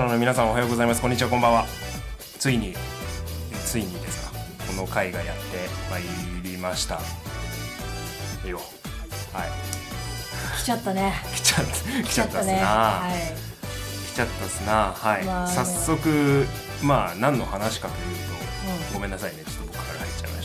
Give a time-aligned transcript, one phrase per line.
[0.00, 1.00] ナーの皆さんおはようございます。
[1.00, 1.64] こんにちはこんばんは。
[2.38, 2.74] ついに
[3.64, 4.38] ついにですか。
[4.66, 5.42] この回がやって
[5.90, 6.02] まい
[6.42, 7.00] りました。
[8.46, 8.60] よ。
[9.32, 9.48] はい。
[10.60, 11.14] 来ちゃったね。
[11.34, 11.72] 来ちゃった。
[12.02, 13.12] 来ちゃったっすな、はい。
[14.12, 14.92] 来ちゃったっすな。
[14.94, 16.46] はい、まあ早速
[16.82, 19.44] まあ何の話かというと、うごめんなさいね。
[19.44, 19.65] ちょっと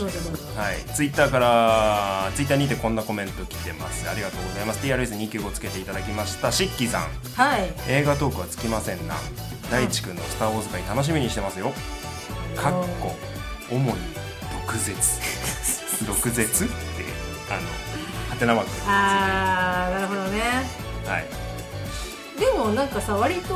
[0.10, 4.10] しはい、ツイッターからツイッターにてこんなコメント来てます。
[4.10, 4.86] ありがとうございます。
[4.86, 6.52] TRS295 つけていただきました。
[6.52, 7.02] しっきさん。
[7.36, 7.74] はい。
[7.88, 9.16] 映画トークはつきませんな。
[9.70, 11.71] 大地君の「スター・ウォーズ」会楽しみにしてますよ。
[12.55, 13.16] かっこ
[13.70, 13.93] 主に
[14.68, 14.96] 毒舌。
[16.05, 16.74] 毒舌って
[17.49, 17.62] あの
[18.30, 18.71] ハテナマーク。
[18.88, 20.41] あーなるほどね。
[21.05, 21.26] はい。
[22.40, 23.55] でもなんかさ割と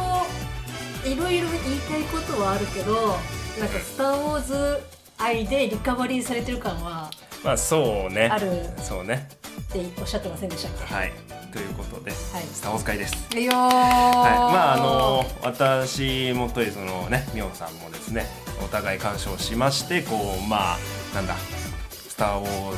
[1.06, 3.20] いろいろ言いたいことはあるけど
[3.59, 4.84] なんか「スター・ウォーズ」
[5.18, 7.10] 愛でリカバリーされてる感は
[7.44, 8.28] まあそうね。
[8.32, 8.48] ある。
[8.78, 9.28] そうね。
[9.62, 10.94] っておっしゃってませんでしたっけ？
[10.94, 11.12] はい。
[11.54, 12.44] ということで、はい。
[12.52, 13.38] スター・ウォーズ会です。
[13.38, 13.56] いやー。
[13.56, 18.26] はい、まああの私もといそのねみおさんもですね
[18.64, 20.78] お互い鑑賞しましてこうまあ
[21.14, 21.36] なんだ
[21.92, 22.78] 「スター・ウォーズ」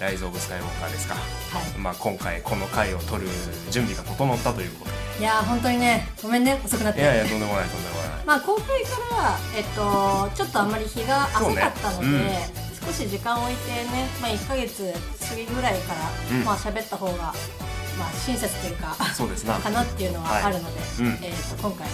[0.00, 1.78] ライズ・オブ・スカイウォーカー」ですか、はい。
[1.78, 3.28] まあ、今回この回を撮る
[3.70, 4.90] 準備が整ったということ
[5.20, 7.00] いやー本当にねごめんね遅くなって。
[7.00, 8.24] でいやいやとんでもないとんでもない。
[8.24, 12.50] まあ公開から、えっと、ちょっとあんまり日が浅かったので、そうね
[12.86, 14.92] 少し時間を置いてね、まあ、1か月
[15.28, 16.44] 過ぎぐらいから、うん。
[16.44, 19.58] まあ喋った方が、まあ、親切というかそうですな。
[19.58, 21.18] かなっていうのはあるので、うん。
[21.22, 21.86] えっと今回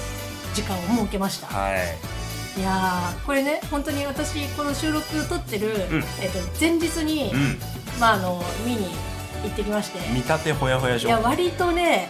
[0.55, 2.61] 時間を設けました、はい。
[2.61, 6.05] いやーこれね本当に私この収録撮ってる、ん。
[6.21, 7.61] えっと前日に、うん
[7.99, 8.87] まあ、あの見に
[9.43, 9.99] 行ってきまして。
[10.11, 12.09] 見立てほやほやい状や割とね、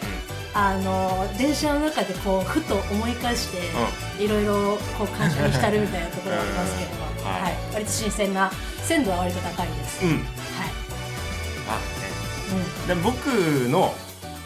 [0.55, 3.59] あの電車の中でこうふと思い返して、
[4.23, 7.25] いろいろこう感謝に浸るみたいなところがありますけれども、うん。
[7.25, 7.53] ははい。
[7.53, 8.51] い割と新鮮な
[8.83, 10.25] 鮮度は割と高いです、うん、うん、はい、
[11.67, 12.95] まあね。
[12.95, 13.27] で僕
[13.69, 13.95] の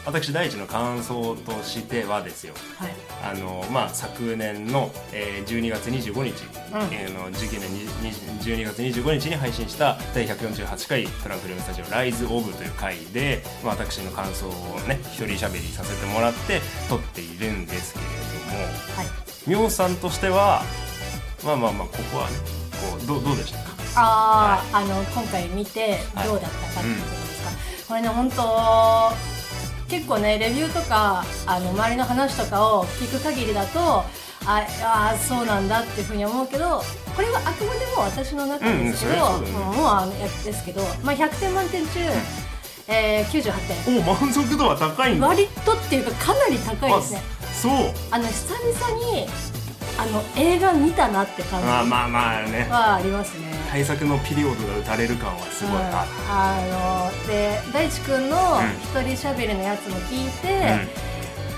[0.05, 2.53] 私第一の感想としてはですよ。
[2.81, 2.95] うんはい。
[3.23, 6.43] あのまあ、昨年の、えー、12月25日、
[6.73, 6.93] うん。
[6.93, 16.59] えーの時期のにに12月25日に配信した第148回トランクルームスタジオ「ライズ・オブ」という回で、まあ、私の感想をね一人喋りさせてもらって
[16.89, 18.63] 撮っているんですけれども
[18.97, 19.07] はい。
[19.47, 20.63] みょうさんとしては
[21.45, 22.37] まあまあまあここはね
[22.71, 23.73] こうどうどうでしたか？
[23.95, 27.51] ああ、あの今回見てどうだったかっていうことですか、
[27.89, 29.13] これね本当
[29.89, 33.79] 結構ねレビューとかあの周りの話とかを聞く限りだと
[34.45, 36.81] ああーそうなんだっていうふうに思うけど
[37.15, 39.49] これはあくまでも私の中ですけど、うんうんね。
[39.51, 41.99] うんもうあのやつですけど、まあ、100点満点中、
[42.87, 43.99] えー、98点。
[43.99, 45.27] お満足度は高いんだ。
[45.27, 47.21] 割とっていうかかなり高いですね。
[47.53, 47.71] そう。
[48.11, 49.27] あの久々に
[49.97, 52.67] あの映画見たなって感じまあまあまあね。
[52.69, 55.81] はありますね、対策のピリオドが打たれる感はすごいうん。
[55.81, 59.01] ああので大地君のうん。
[59.03, 60.87] 一人しゃべりのやつも聞いて、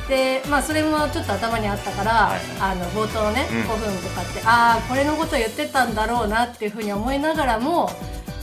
[0.10, 2.40] でまあそれもちょっと頭にあったから、はい。
[2.60, 3.58] あの冒頭ね、うん。
[3.62, 7.90] 5分とかってああこれのこと言ってたんだろうなっていうふうに思いながらも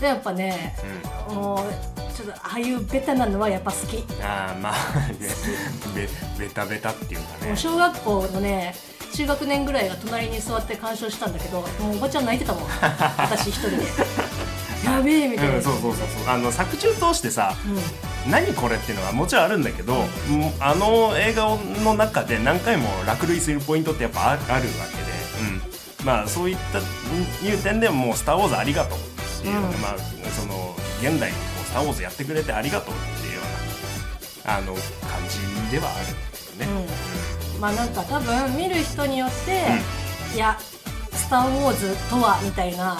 [0.00, 0.74] でやっぱね
[1.28, 1.36] うん。
[1.36, 5.14] もうちょっとああいうベタなのはやっぱ好き、ああまあね。
[5.94, 6.08] べ
[6.46, 7.56] ベタベタっていうかね。
[7.56, 8.74] 小学校のね
[9.12, 12.64] 中学年ぐらいが隣に座って鑑賞したんだけどもうおばちゃん泣いてたもん。
[13.18, 13.76] 私一人で。
[14.84, 15.92] やべえみたいな、うん、そうそうそう
[16.24, 16.34] そう。
[16.34, 18.30] あの作中通してさうん。
[18.30, 24.68] 何これっていうのはもちろんあるんだけど、もうあの映画の中で何回も落類するポイントってやっぱああるわけで、
[25.40, 29.02] うん、まあそういったいう点でもう「スター・ウォーズありがとう」っ
[29.42, 29.62] ていう、うん。
[29.80, 29.96] まあ
[30.38, 33.40] その現代にこう「スター・ウォーズ」やってくれてありがとうっていうよ
[34.44, 34.82] うなあの感
[35.28, 36.31] じではある
[37.62, 39.62] まあなんか多分見る人によって、
[40.34, 40.58] いや
[41.14, 42.96] 「スター・ウォーズ」とはみたいな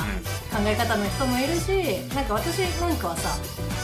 [0.52, 3.36] 考え方の人もいるしなんか私なんかはさ、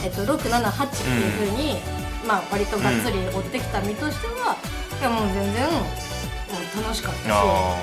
[0.04, 1.80] えっと、678っていうふうに、
[2.24, 4.56] まあ割とがっつり追ってきた身としては、
[5.00, 5.82] いやもう全然もう
[6.80, 7.74] 楽しかったしもあ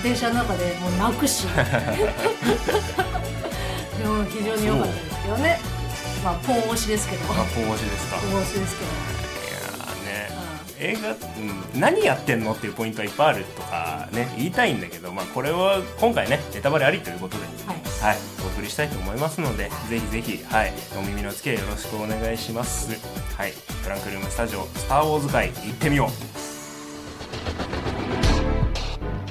[0.00, 1.48] う電車の中でもう泣くし。
[3.98, 5.58] でも非常に良かったですけどね。
[6.24, 7.26] まあポン押しですけど。
[7.26, 8.16] ーあポン押しですか。
[8.18, 9.21] ポン押しですけど。
[10.78, 17.82] 映画、うん、何やってんのっていうポイントはいっぱいあるとかね言いたいんだけど、まあ、これは今回ねネタバレありということで、はい。
[18.02, 22.90] はい、お送りしたいと思いますのでぜひぜひ、はい、お耳の付けよろしくお願いします。
[23.36, 23.52] はい。
[23.84, 26.10] トランクルームスタジオ「スター・ウォーズ会」行ってみよう。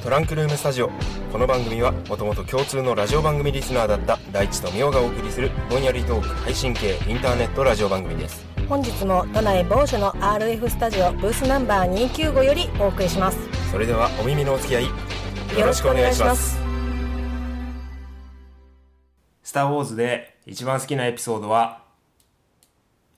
[0.02, 0.90] トランクルームスタジオ。
[1.32, 13.38] この番組はもともと共通のラジオ番組リスナーだった大地とみおがお送りするぼんやりトーク配信系インターネットラジオ番組です本日も都内某所の RF スタジオブースナンバー295よりお送りします。
[13.70, 14.86] それではお耳のお付き合い
[15.60, 16.58] よろしくお願いします。
[19.44, 21.84] スター・ウォーズで一番好きなエピソードは、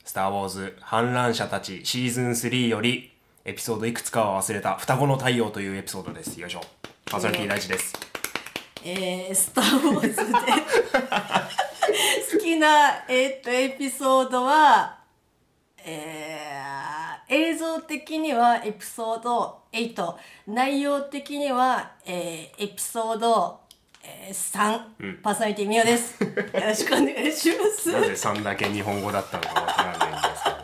[0.03, 3.11] スター・ウォーズ反乱者たちシーズン3より
[3.45, 6.41] エピソードいくつかは忘れた双子の太陽というエピソードです。
[6.41, 6.61] よいしょ。
[7.05, 7.93] パーソナリティ大地です。
[8.83, 10.17] えー、スター・ウォーズで
[12.33, 15.02] 好きな、えー、っとエピソードは、
[15.85, 20.15] えー、映像的にはエピソード8
[20.47, 23.59] 内容的には、えー、エピソード、
[24.03, 26.23] えー、3、パーソナリティみおです。
[26.23, 27.91] よろしくお願いします。
[27.91, 30.55] なぜ3だけ日本語だったのかわからないんですけど。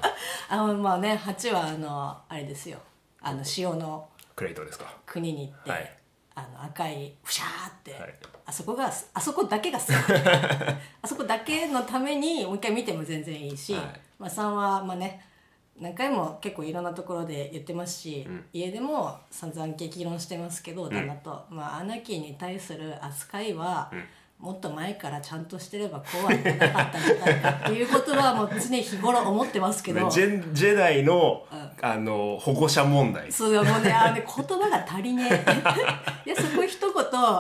[0.50, 2.80] あのまあね8はあのあれですよ。
[3.22, 4.86] あの塩のクレイトですか。
[5.06, 5.99] 国に行って、はい
[6.40, 8.16] あの赤いふしゃーって、はい。
[8.46, 9.90] あそこがあそこだけが好き
[11.02, 13.84] あそこだけのためにもう一回見ても全然いいし、はい。
[14.18, 15.26] まあ、3はまあね
[15.80, 23.90] 何回も結構いろんなところで言ってますし、家でも散々激論してますけど旦那と、まあ、アナキーに対する扱いは、
[24.40, 30.10] もっと前からちゃんとしてればこうはなかったんじゃないかっていうことはもう常日頃思ってますけど。
[30.10, 31.46] ジェジェダイの、
[31.82, 33.30] あの保護者問題。
[33.30, 35.44] そうもうねあ言葉が足りねえ。
[36.26, 37.00] いやそこ一言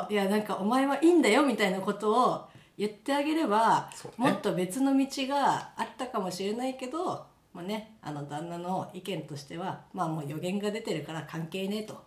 [0.09, 4.09] いやなんかお前はいいんだよみたいなことを言ってあげれば、ね。
[4.17, 12.03] もっと別の道があったかもしれないけどまあねあの旦那の意見としてはまあもう予言が出てるから関係ねえと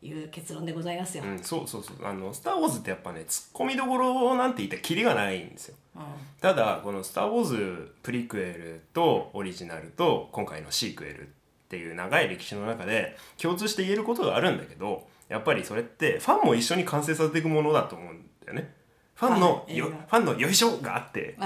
[0.00, 1.24] いう結論でございますよ。
[1.24, 1.96] うん、そうそうそう。
[2.06, 5.76] あの「スター・ウォーズ」ってやっぱねツッコミどころなんて言ったらキリがないんですよ。
[6.40, 11.30] ただこの「スター・ウォーズ」プリクエルとオリジナルと今回のシークエルっ
[11.68, 18.74] ていう長い歴史の中で共通して言えることがあるんだけどやっぱりそれってファンも一緒に完成させていくものだと思うんだよね。
[19.14, 21.36] ファンのよ、ファンのよいしょがあって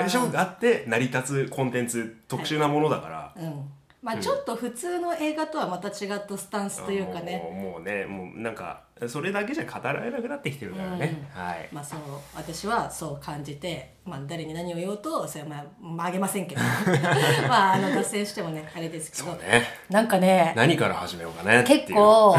[0.00, 3.70] よいしょがあって成り立つコンテンツ特殊なものだから、うん
[4.02, 11.68] まあちょっと普通の映画とはまた違ったスタンスというかね、もうもうねもうなんかそれだけじゃ語られなくなってきてるからね、はい。
[11.70, 12.00] まあそう
[12.34, 16.60] 私はそう感じて、まあ、誰に何を言おうとそれはまあ、まあ、あげませんけど
[17.48, 19.62] まああの脱線してもねあれですけど、ね。
[19.88, 22.36] なんかね何から始めようかね結構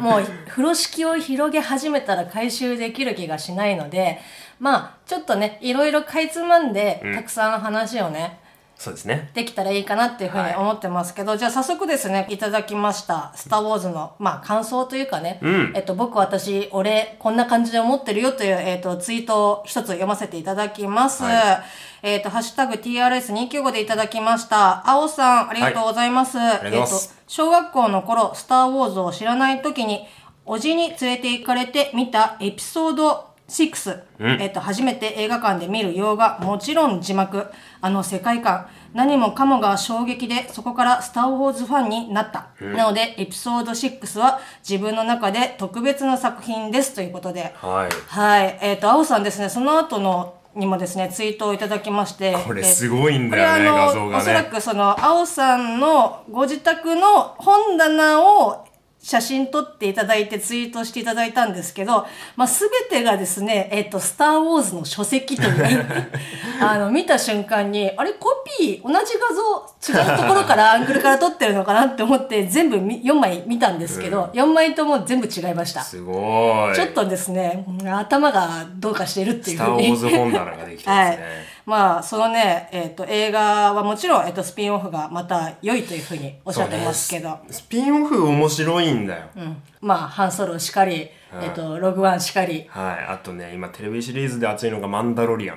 [0.00, 4.20] もう風呂敷を広げ始めたら回収できる気がしないので
[4.58, 8.40] まあちょっとねいろいろかいつまんで、たくさん話をね
[8.76, 15.40] そうですねできたらいいかなっていうふうに思ってますけど、じゃあ早速ですねいただきました「スター・ウォーズの」まあ感想というかね、
[15.74, 21.22] えっと、僕私俺こんな感じで思ってるよという、えっと、ツイートを一つ読ませていただきます。
[21.22, 21.62] は
[22.02, 24.86] えっと、ハッシュタグ TRS295 でいただきました。
[24.86, 26.36] 青さん、ありがとうございます。
[26.36, 30.06] りがとうございますえっと、小学校の頃、スター・ウォーズを知らない時に、
[30.44, 34.02] おじに連れて行かれて見たエピソード6、
[34.40, 37.46] えっと、初めて映画館で見る洋画、もちろん字幕、
[37.80, 42.48] あの世界観、何もかもが衝撃で、そこからスター・ウォーズファンになった。
[42.60, 47.90] なので、エピソード6は自分の中で特別な作品ですということで、はい。
[48.08, 48.58] はい。
[48.60, 52.36] えっ、と、青さんですね、その後の、にもですね、ツイートをいただきまして。
[52.46, 54.22] これえーすごいんだよね画像がね。
[54.22, 58.64] おそらくその、青さんのご自宅の本棚を
[59.04, 62.06] 写真撮っていただいてツイートしていただいたんですけど、
[62.36, 65.86] まあ、全てがですね、えっ、と、スター・ウォーズの書籍という、
[66.58, 75.82] あの、見た瞬間に、あれ、コピー、同じ画像、違うところから、アングルから撮ってるのかなって思って、全部み4枚見たんですけど、4枚とも全部違いました。
[75.82, 81.24] すごいちょっとですね、頭がどうかしているっていうスター・ウォーズ本棚ができてまはいすね。
[81.66, 87.40] まあ、そのね、えっ、と、映画はもちろん、えっ、と、スピンオフがまた良いというふうにおっしゃってますけど、ね。
[87.50, 89.62] ススピンオフ面白いんだよ、うん。
[89.80, 91.08] まあ、ハンソロしかり、
[91.40, 93.04] えっ、と、ログワンしかり、はい。
[93.08, 95.56] あとね今テレビシリーズで熱いのが「マンダロリアン」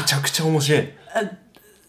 [0.00, 0.92] めちゃくちゃ面白い。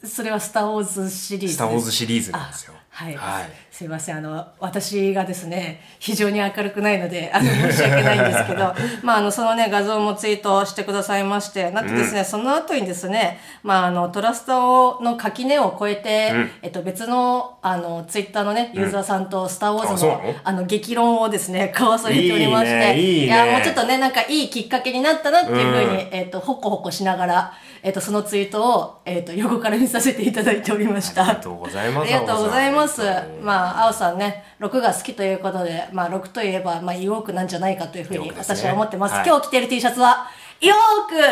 [0.04, 1.56] それはスター・ウォーズシリーズ。
[1.56, 2.74] スター・ウォーズシリーズなんですよ。
[2.90, 4.20] はい、はいすいません。
[4.20, 20.36] あの私がですね非常に明るくないのであの申し訳ないんですけど まああのそのね画像もツイートしてくださいましてなんとですね、その後にですねまああのトラストの垣根を越えて、えっと別のあのツイッターのねユーザーさんとスター・ウォーズの,、うなの？
[20.46, 23.28] あの激論をですね交わされておりましていいねいいね。
[23.28, 27.54] やもうちょっとねなんかいいきっかけになったなっていうふうに、えっとほこほこしながら
[27.86, 31.22] えっとそのツイートをえっと横から見させていただいておりました。
[31.22, 33.02] ありがとうございますありがとうございます。
[33.44, 39.14] まあ、青さんね、6が好きということで、まあ、6といえば、まあ、イオークなんじゃないかというふうに私は思ってます。
[39.14, 40.28] はい今日着てる T シャツは、
[40.62, 40.76] イオー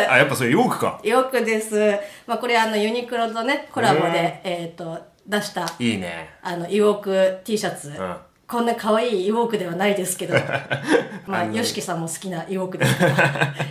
[0.05, 1.97] クあやっぱそれヨークかイオークです。
[2.27, 7.89] まあ、これあの、ユニクロとね、コラボで、えっ、と、出した、いいねあの、イオーク T シャツ。
[7.89, 10.35] んこんな可愛いイオークではないですけど、
[11.25, 13.11] まあ、ヨシキさんも好きなイオークですから、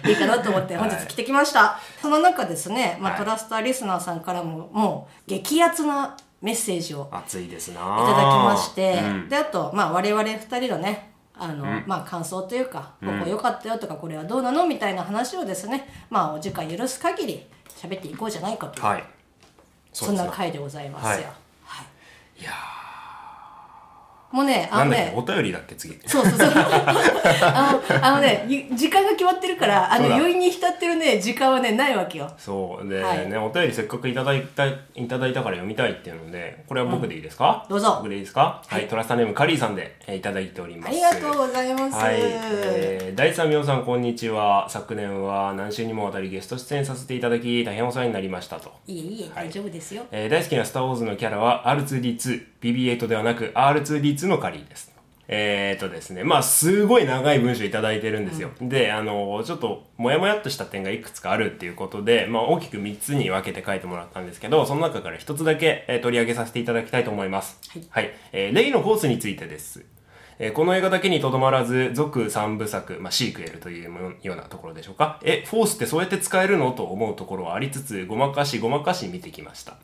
[0.08, 1.78] いいかなと思って 本日着てきました。
[2.00, 3.20] その中ですね、まあ、はい。
[3.20, 7.80] トラスターリスナーさんからも、もう、激アツなメッセージを熱いですな。
[7.80, 18.80] いいいただきまして、であと、まあ、我々二人のねあの、まあ、感想というか、ここ良かったよとかこれはどうなのみたいな話をですねまあお時間許す限り喋っていこうじゃないかと。
[18.80, 18.82] い。
[18.82, 19.04] う、はい
[19.92, 21.24] そんな回でございますよ、はい。
[21.64, 21.84] は
[22.38, 22.40] い。
[22.40, 22.50] いや
[24.32, 25.74] もうねあのねお便りだっけ？
[25.74, 25.94] 次。
[26.06, 26.50] そうそうそう。
[26.56, 32.30] あのあのねゆ時間が決まってるからあの余韻に浸ってるね時間はねないわけよ。
[32.38, 32.88] そう。
[32.88, 33.28] で、はい。
[33.28, 34.74] ねお便りせっかくいただいたい
[35.08, 37.96] ただいたから読みたいっていうのでこれは僕でいいですか、どうぞ。
[37.98, 38.40] 僕でいいですか？
[38.40, 40.90] は、はいいトラスタネームカリーさんで、えーいただいております。
[40.90, 44.66] ありがとうございます、はい、えー、第三名さんこんにちは。
[44.68, 51.68] 昨年は何週にもわたりゲスト出演させていただき大変お世話になりましたと、いえいえ大丈夫ですよ、えー大好きな「スター・ウォーズ」のキャラは
[52.62, 54.92] R2D2BB8 ではなく R2D2 のカリーです。
[55.28, 67.58] えー、とですねまあすごい長い文章いただいてるんですよ、であのちょっとモヤモヤっとした点がいくつかあるっていうことで、まあ、大きく3つに分けて書いてもらったんですけどその中から1つだけ、えー取り上げさせていただきたいと思います。
[67.88, 69.84] はい、えーレイのフォースについてです。
[70.38, 75.20] えーこの映画だけにとどまらず、続3部作、まあ、シークエルというもようなところでしょうか。
[75.22, 76.72] え、フォースってそうやって使えるの？
[76.72, 79.76] と思うところはありつつ、ごまかしごまかし見てきました。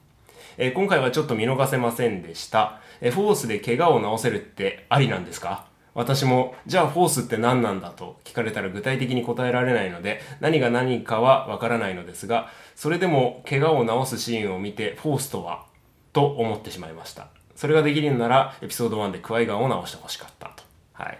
[0.61, 2.81] えー今回はちょっと見逃せませんでした。
[3.00, 5.67] えーフォースで怪我を治せるってありなんですか？
[5.95, 15.65] 私も、じゃあフォースって何なんだと聞かれたら具体的に答えられないので、何が何かはわからないのですが、それでも怪我を治すシーンを見て、フォースとは？
[16.12, 17.29] と思ってしまいました。
[17.57, 20.62] それができるなら、エピソード1でクワイガンを直してほしかったと。
[20.93, 21.19] はい。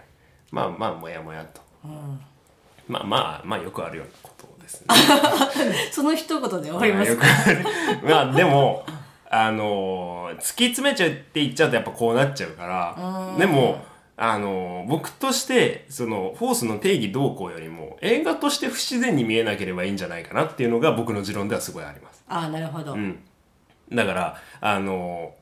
[0.51, 1.61] まあまあ、もやもやと。
[2.87, 4.87] まあまあ、まあよくあるようなことですね。
[5.91, 7.67] その一言で終わりますまあよく
[8.03, 8.85] あるまあでも、
[9.31, 13.83] あのー突き詰めちゃうって言っちゃうとやっぱこうなっちゃうから、でも、
[14.17, 22.23] あのー僕として、その、フォースの定義どうこうよりも、映画として不自然に見えなければいいんじゃないかなっていうのが僕の持論ではすごいあります。
[22.27, 23.19] ああなるほど、うん。
[23.91, 25.33] だから、あの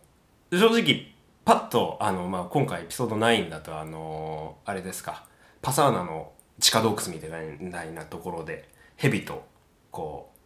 [0.51, 1.07] ー正直、
[1.43, 5.25] パッと、あの、まあ、今回エピソード9だと、あのーあれですか、
[5.61, 9.45] パサーナの地下洞窟みたいなところで、蛇と、
[9.91, 10.36] こう、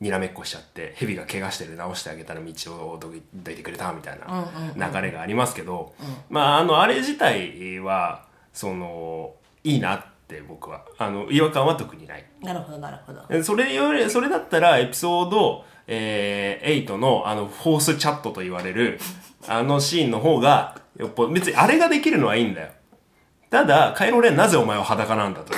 [0.00, 3.20] にらめっこしちゃって、蛇が怪我してる直してあげたら道をどい
[3.56, 5.94] てくれたみたいな流れがありますけど、
[6.28, 12.24] まあ、あの、あれ自体は、その、いいなって僕は、あの、違和感は特にない。
[12.42, 19.00] なるほどなるほどえそれより、それだったらエピソード、えー、8のあの、フォースチャットと言われる、
[19.48, 22.68] あのシーンの方が、やっぱ別にあれができるのはいいんだよ。
[23.50, 25.54] ただ、カイロレンなぜお前は裸なんだと。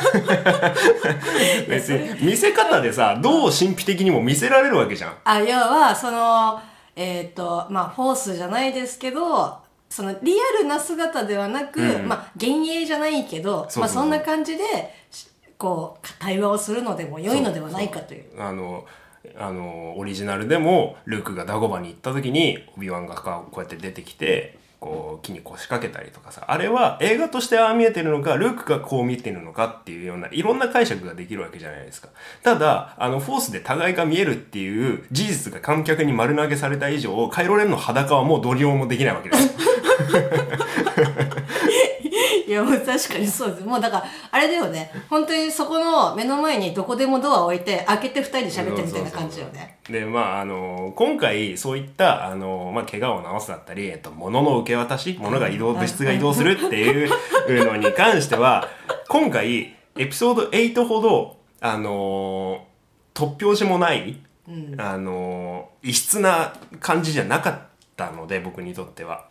[1.68, 5.14] 別に、見せ方でさ、どう神秘的にも見せられるわけじゃん。
[5.24, 6.60] あ要はその
[6.96, 12.08] えっ、とまあフォースじゃないですけどそのリアルな姿ではなく、うん。
[12.08, 14.64] まあ幻影じゃないけどまあそんな感じで
[15.10, 15.28] し
[15.60, 18.24] こう対話をするのでも良いのではないかという。
[18.40, 18.86] あの、
[19.38, 32.08] あの、オリジナルでも、ルークがダゴバに行った時に、オビワンがこうやって出てきて、こう、木に腰掛けたりとかさ、あれは映画としてああ見えてるのか、ルークがこう見てるのかっていうような、いろんな解釈ができるわけじゃないですか。
[32.42, 39.54] ただ、あの、フォースで互いが見えるっていう事実が観客に丸投げされた以上、カイロレンの裸はもうどうもできないわけです。
[42.50, 43.64] いやもう確かにそうです。
[43.64, 44.90] もうだからあれだよね。
[45.08, 49.78] 本当にそこの目の前にどこでもドアを置いて開けて二人で喋ってるみたいな感じよね。
[49.88, 58.66] で、まあ、あの、今回、そういった、あの、まあ、怪我を治すだったり、えっと、物の受け渡し、物が移動、物質が移動するっていうのに関しては、
[59.08, 62.66] 今回、エピソード8ほど、あの、
[63.14, 64.18] 突拍子もない、
[64.76, 67.58] あの、異質な感じじゃなかっ
[67.96, 69.29] たので、僕にとっては。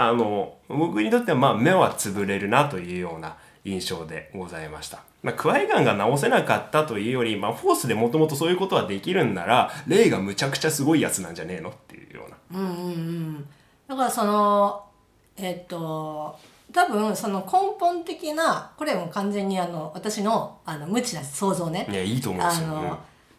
[0.00, 5.00] あの、僕にとっては、まあ、目は潰れるなというような印象でございました。
[5.24, 12.36] まあ、クワイガンが直せなかったというより、まあ、フォースでもともとそういうことはできるんなら、レイがむちゃくちゃすごいやつなんじゃねえのっていうような。
[13.88, 14.84] だからその
[15.36, 16.38] えっと
[16.72, 22.68] 多分その根本的なこれも完全にあの私のあの無知な想像ねいや、いいと思うんですよ。
[22.68, 22.98] あの、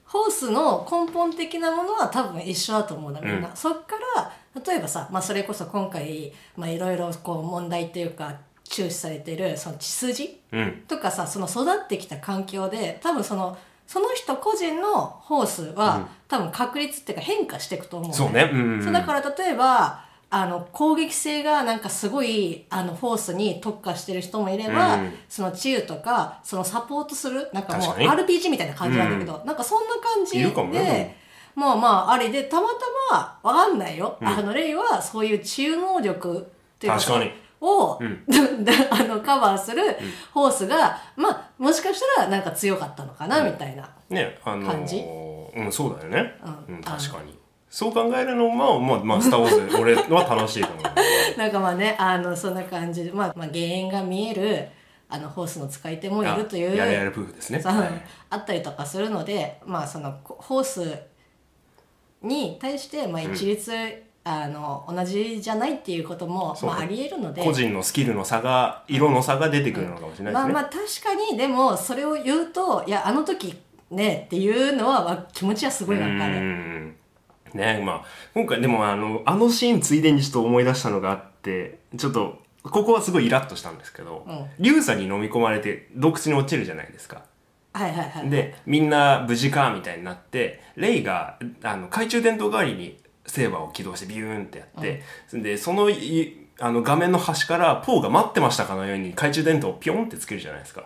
[0.09, 4.31] ホースの根本的なものは多分一緒だと思うんだみんな、うそっから
[4.65, 10.59] 例えばさ、まあ、それこそ今回まあいろいろこう問題っていうか注視されてるその血筋うん。
[10.61, 10.71] うん。
[10.87, 18.47] とかさその育ってきた環境で多分そのその人個人のホースは、多分確率っていうか変化していくと思うのそうね。
[18.53, 18.83] うん。
[18.83, 25.13] そうだから例えばあの攻撃性がなんかすごいあのフォースに特化してる人もいれば、うん。
[25.27, 28.09] その治癒とかそのサポートするなんかもう確かに。
[28.09, 31.17] RPG みたいな感じなんだけど、なんかそんな感じいるかもでね
[31.55, 32.75] まあまああれでたまた
[33.11, 36.41] まわかんないよ、あのレイはそういう治癒能力っ
[36.77, 37.31] ていう確かに。
[37.61, 38.25] を、ん。
[38.63, 39.81] で あのカバーする
[40.33, 43.89] ホースが、まあもしかしたらなんか強かったのかな、みたいな。
[44.09, 45.03] ね、あのー感じ。
[45.55, 46.35] うん、そうだよね。
[46.67, 46.75] うん。
[46.75, 47.38] うん、確かに。
[47.69, 51.37] そう考えるのも、まあ、まあ、スター・ウォーズ、 俺は楽しいと思う。
[51.37, 53.05] なんかまあねあのそんな感じ。
[53.05, 54.67] で、まあ、まあ原因が見える
[55.07, 57.61] あのホースの使い手もいるというあやれやれ夫婦ですね。
[57.63, 57.89] はい。
[58.31, 60.99] あったりとかするのでまあそのこホース
[62.23, 67.43] に対してまあ一律あの同じじゃないっていうことも、まあ、ありえるので。
[67.43, 73.55] 個人のスキルの差が色の差が出てくるのかもしれないですね、まあまあ確かにでもそれを言うといやあの時
[73.91, 76.98] ねっていうのはわ気持ちはすごいわかうる。
[77.53, 77.81] んね。
[77.85, 84.45] まあ今回でもあのあのシーンついでにちょっと思い出したのがあってちょっとここはすごいイラッとしたんですけど、うん。
[84.59, 87.23] リュウサに飲み込まれて洞窟に落ちるじゃないですか。
[87.73, 88.29] はいはいはい。
[88.29, 95.03] でみんな無事かみたいになってレイがあの懐中電灯代わりにセーバーを起動してビューンってやって、
[95.33, 100.85] でそのいあの画面の端からポーが待ってましたかのように懐中電灯をピョンってつけるじゃないですか、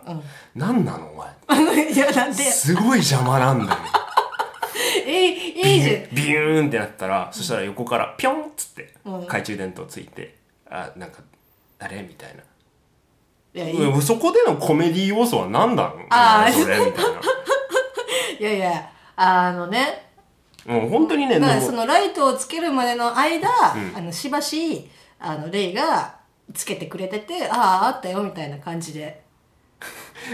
[0.56, 1.90] 何なのお前。
[1.94, 3.80] いやなんですごい邪魔なんだよ
[4.96, 6.16] えいいいじゃん。
[6.16, 9.22] ビューンってなったら、そしたら横からピョンっつってうん。
[9.22, 10.36] 懐中電灯ついて
[10.70, 11.22] あなんか
[11.80, 12.02] あれ？
[12.04, 12.44] みたいな、
[13.54, 13.92] いやいい。
[13.94, 16.06] うんそこでのコメディ要素は何だの？
[16.10, 16.52] あー。
[16.52, 16.78] それ？
[16.86, 17.06] みたい
[18.40, 20.08] いやいやあのね。
[20.66, 26.16] なもう本当にねだからそのライトをつけるまでの間、あのしばしあのレイが
[26.54, 29.23] つけてくれててあああったよみたいな感じで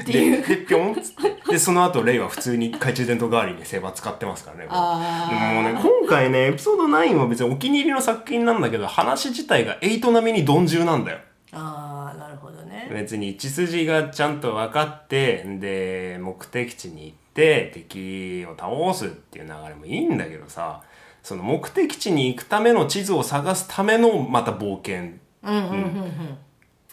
[0.02, 0.48] ってでいう。
[0.48, 1.52] でピョンっつって。
[1.52, 11.20] でその後レイは普通に懐中電灯代わりにセーバー使ってますからねもうね今回ねエピソード9は別にお気に入りの作品なんだけど話自体が8並みに鈍重なんだよ。
[11.52, 12.90] ああなるほどね。
[12.94, 20.82] 別に血筋がちゃんと分かってで目的地に行って敵を倒すっていう流れもいいんだけどさ
[21.24, 25.14] その目的地に行くための地図を探すためのまた冒険。
[25.42, 26.38] うんうんうんうん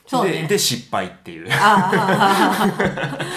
[0.07, 0.49] そうで,、ね。
[0.49, 1.49] で失敗っていう。
[1.51, 1.91] あ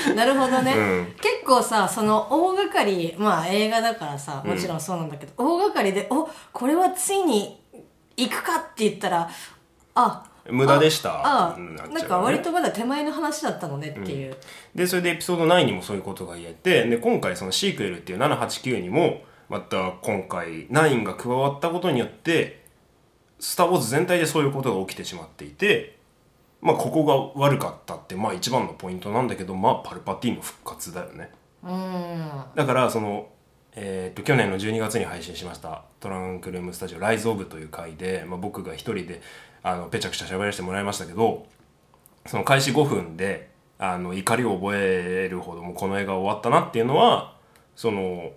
[0.07, 1.15] あ なるほどね、うん。
[1.21, 7.59] 結構さその大掛かりまあ映画だからさもちろんそうなんだけど、大掛かりでおこれはついに
[8.15, 9.29] 行くかって言ったら
[9.95, 11.13] あ無駄でした。
[11.13, 11.93] ああうんなね。
[11.93, 14.35] なんか割とまだ手前の話だったのねっていう、
[14.75, 22.63] でそれでエピソード9にもそういうことが言えてで今回そのシークエルっていう789にもまた今回9が加わったことによって
[23.39, 25.98] 「スター・ウォーズ」全体でそういうことが起きてしまっていて
[26.61, 31.31] まあここが悪かったってまあ一番のポイントなんだけどまあパルパティーンの復活だよね。
[31.63, 32.31] うん。
[32.55, 33.29] だからその
[33.81, 39.21] えー、と去年の12月に配信しました「トランクルームスタジオライズ・オブ」という回で、まあ、僕が一人で
[39.63, 41.45] あのぺちゃくちゃ喋らせてもらいましたけど
[42.25, 47.35] その開始5分であの怒りを覚えるほどもうこの映画終わったなっていうのは
[47.75, 48.31] その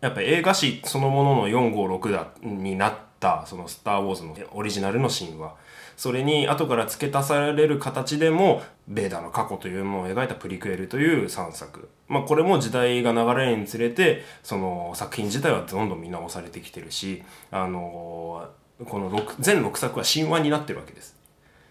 [0.00, 5.54] やっぱ映画史そのものの456だになったその「スター・ウォーズ」のオリジナルの神話
[5.98, 11.88] それに後から付け足される形でもベーダーの過去というものを描いたプリクエルという3作。
[12.06, 18.48] まあこれも時代が流れるにつれてその作品自体はどんどん見直されてきてるしあの
[18.86, 21.16] この6全6作は神話になってるわけです。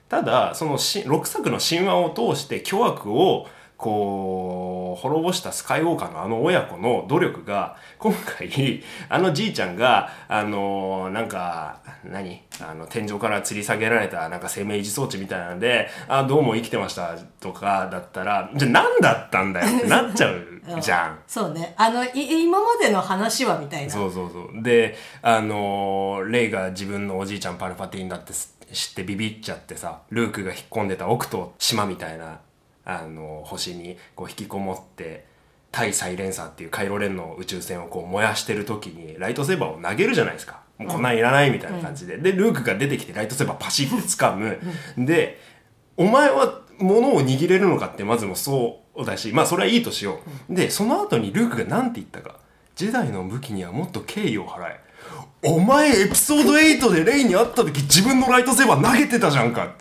[0.09, 12.41] ただその6作の神話を通して巨悪をこう滅ぼしたスカイウォーカーのあの親子の努力が今回あのじいちゃんがあのなんか何？
[12.59, 20.43] あの天井から吊り下げられたなんか生命維持装置みたいなんであどうも生きてましたとかだったらじゃあ何だったんだよって なっちゃう
[20.81, 21.19] じゃん。
[21.27, 21.73] そうね。
[21.77, 22.09] あのい
[22.43, 23.89] 今までの話はみたいな。
[23.89, 24.63] そうそうそう。
[24.63, 32.39] であのーレイが自分のおじいちゃんパルパティンだってす知ってビビっちゃってさルークが引っ込んでた奥と島みたいな、
[32.89, 35.25] あのー星にこう引きこもって
[35.71, 40.61] 対サイレンサーっていうカイロレンの宇宙船をこう燃やしてる時にライトセーバーを投げるじゃないですか。
[40.77, 44.57] もうこんなんいらないみたいな感じで、でルークが出てきてライトセーバーパシッて掴む。
[44.97, 45.39] で
[45.97, 50.19] お前は物を握れるのかってまずもそうだしまあそれはいいとしよ
[50.49, 52.39] う、でその後にルークが何て言ったか。
[52.75, 54.79] ジェダイの武器にはもっと敬意を払え。
[55.43, 59.75] お前エピソード8でレイに会った時自分のライトセーバー投げてたじゃんか。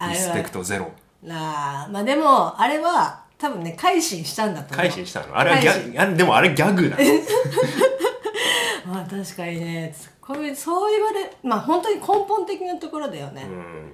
[0.00, 4.76] リスペクトゼロなあまあでもあれは多分ね改心したんだと思う。
[4.76, 5.38] 改心したの？
[5.38, 6.96] あれはギ改ャグあでもあれギャグだ。
[8.86, 13.46] まあ確かにねこういうそう言われまあ本当に根本的なところだよね、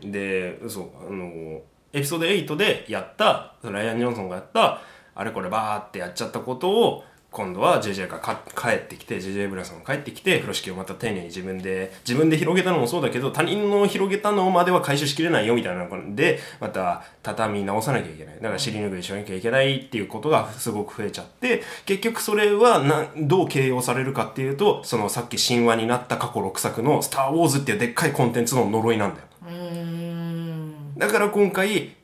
[0.03, 1.61] うん、でそうあの
[1.93, 4.81] エピソード8でやったライアン・ジョンソンがやった
[5.15, 18.37] あれこれバーってやっちゃったことを今度は JJ がか帰ってきて JJ ブラさんが帰ってきて風呂敷をまた丁寧に自分で自分で広げたのもそうだけど他人の広げたのまでは回収しきれないよみたいなのでまた畳み直さなきゃいけない。
[18.37, 29.27] だから尻拭いしなきゃいけないっていうことがすごく増えちゃって結局それはなどう形容されるかっていうとそのさっき神話になった過去6作の「スター・ウォーズ」っていうでっかいコンテンツの呪いなんだよ。
[29.43, 30.99] うーん。
[30.99, 31.97] だから今回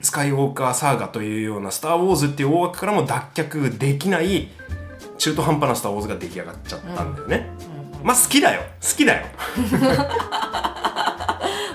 [0.00, 4.48] スカイウォーカーサーガというようなスター・ウォーズっていう大枠からも脱却できない
[5.18, 7.48] 中途半端なスター・ウォーズが出来上がっちゃったんだよね、
[8.02, 8.62] まあ好きだよ。
[8.80, 9.26] 好きだよ、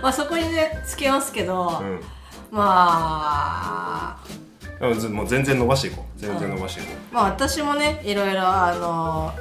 [0.02, 2.02] まあそこにねつけますけど、うん。
[2.52, 4.20] まあ
[5.10, 6.20] もう全然伸ばしていこう。
[6.20, 9.34] 全然伸ばしていこまあ私もねいろいろあの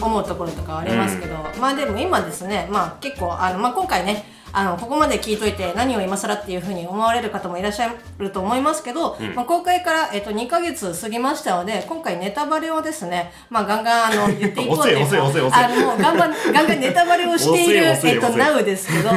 [0.00, 14.98] 思うところとかはありますけど、まあでも今ですねまあ結構あの、まあ、今回ねあのここまで聞いといて何を今更っていうふうに思われる方もいらっしゃると思いますけど、まあ、公開から、えっと2ヶ月過ぎましたので今回ネタバレをですね、まあ、ガンガンあの言っていこうという
[15.52, 18.40] あのもうガンガンガンガンネタバレをしている えっと遅い。
[18.40, 19.10] NOW ですけど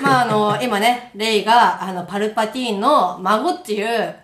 [0.00, 4.14] まああの今ねレイがあのパルパティーンの孫っていう、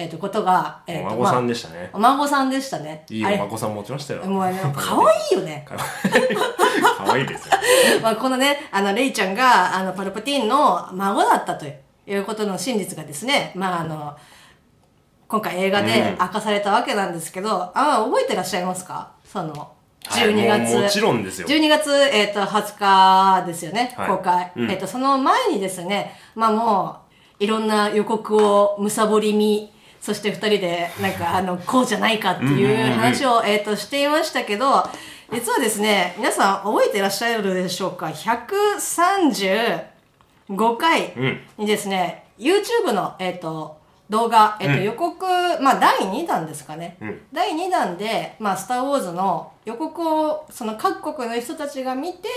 [0.00, 1.90] えっとことが、えっとお孫さんででしたね。
[1.92, 3.04] お孫さんでしたね。
[3.10, 4.24] いいお孫さん持ちましたよ。
[4.24, 5.66] もうね 可愛いよね。
[5.66, 7.26] 可愛い。
[7.26, 7.54] ですよ。
[8.02, 14.16] まあこのねあのレイちゃんがあのパルパティーンの孫だったということの真実がですねまああの
[15.28, 19.10] 今回映画で明かされたわけなんですけど、ああ覚えてらっしゃいますか？
[19.24, 19.52] その
[20.06, 21.46] はい12月、もうもちろんですよ。
[21.46, 24.08] 12月、えっと20日ですよね、はい。
[24.08, 24.70] 公開、うん。
[24.70, 26.96] えっとその前にですねまあも
[27.40, 34.88] ういろんな予告をむさぼり見そして2人でなんかあのこうじゃないかっていう話を、えっとしていましたけど
[35.32, 41.14] 実はですね皆さん覚えていらっしゃるでしょうか？135回
[41.58, 45.24] にですね、YouTube の、えっと動画、えっと予告、
[45.60, 47.20] まあ第2弾ですかね、ん。
[47.32, 52.28] 第2弾で、まあ、スター・ウォーズの予告をその各国の人たちが見て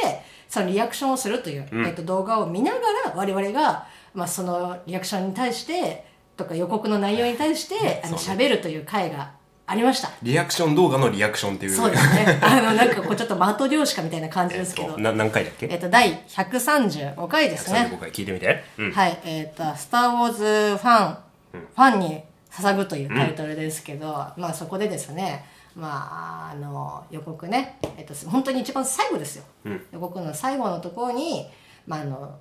[0.48, 9.32] そのリアクションをするという、えっと動画を見ながら我々が、まあ、そのリアクションに対してとか予告の内容に対してあの喋るという回が
[9.66, 10.10] ありました。
[10.22, 11.72] リアクション動画のリアクションっていう。
[11.72, 12.40] そうですね。
[12.44, 14.90] あの、なんかこうちょっと的漁師かみたいな感じですけど。
[14.90, 15.68] えっと、な何回だっけ？
[15.72, 17.90] えっと、第135回ですね。
[17.92, 18.64] 35回聞いてみて。
[18.78, 18.92] うん。
[18.92, 21.18] はい、えっ、と、スター・ウォーズファン、
[21.54, 29.44] ファンに捧ぐというタイトルですけど、まあそこでですね、まあ、あの、予告ね、えっ、と、本当に一番最後ですよ。
[29.92, 31.48] 予告の最後のところに、
[31.88, 32.36] まああの、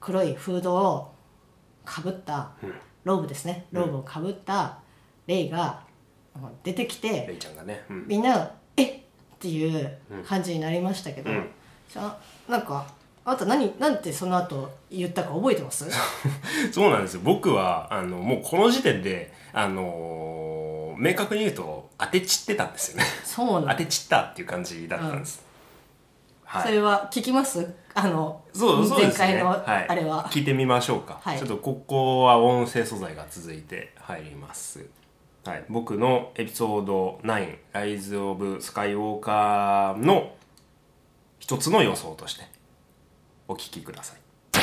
[0.00, 1.12] 黒いフードを
[1.84, 2.50] かぶった、
[3.06, 4.78] ローブですね、ローブをかぶった
[5.28, 5.80] レイが
[6.64, 7.84] 出てきて、レイちゃんがね。
[7.88, 8.04] うん。
[8.08, 9.00] みんな「えっ!」っ
[9.38, 11.48] ていう感じになりましたけど、ん。
[11.88, 12.02] じゃ
[12.48, 12.84] あなんか
[13.24, 15.86] あなた何なんてその後言ったか覚えてます？
[16.72, 17.20] そうなんですよ。
[17.22, 23.04] 僕はあのもうこの時点であのー明確に言うと当て散ってたんですよね。
[23.22, 25.44] そうなん当て散ったっていう感じだったんです、
[26.44, 26.62] はい。
[26.64, 27.70] それは聞きます？
[27.98, 29.06] あのそうそうね。
[29.06, 31.38] 前回のはい、あれは、聞いてみましょうか、はい。
[31.38, 34.84] ちょっとここは音声素材が続いて入ります。
[35.44, 40.34] はい、僕のエピソード9「ライズ・オブ・スカイウォーカー」の
[41.38, 42.44] 一つの予想として
[43.48, 44.18] お聞きください。
[44.52, 44.60] だ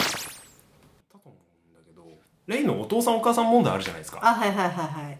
[1.10, 2.04] と思うんだけど
[2.46, 4.20] レイのお父さんお母さん問題あるじゃないですか。
[4.22, 5.20] あはいはいはいはい。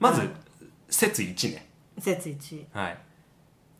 [0.00, 0.28] まず
[0.90, 1.70] 説1ね。
[2.00, 2.66] 説一。
[2.72, 2.98] はい。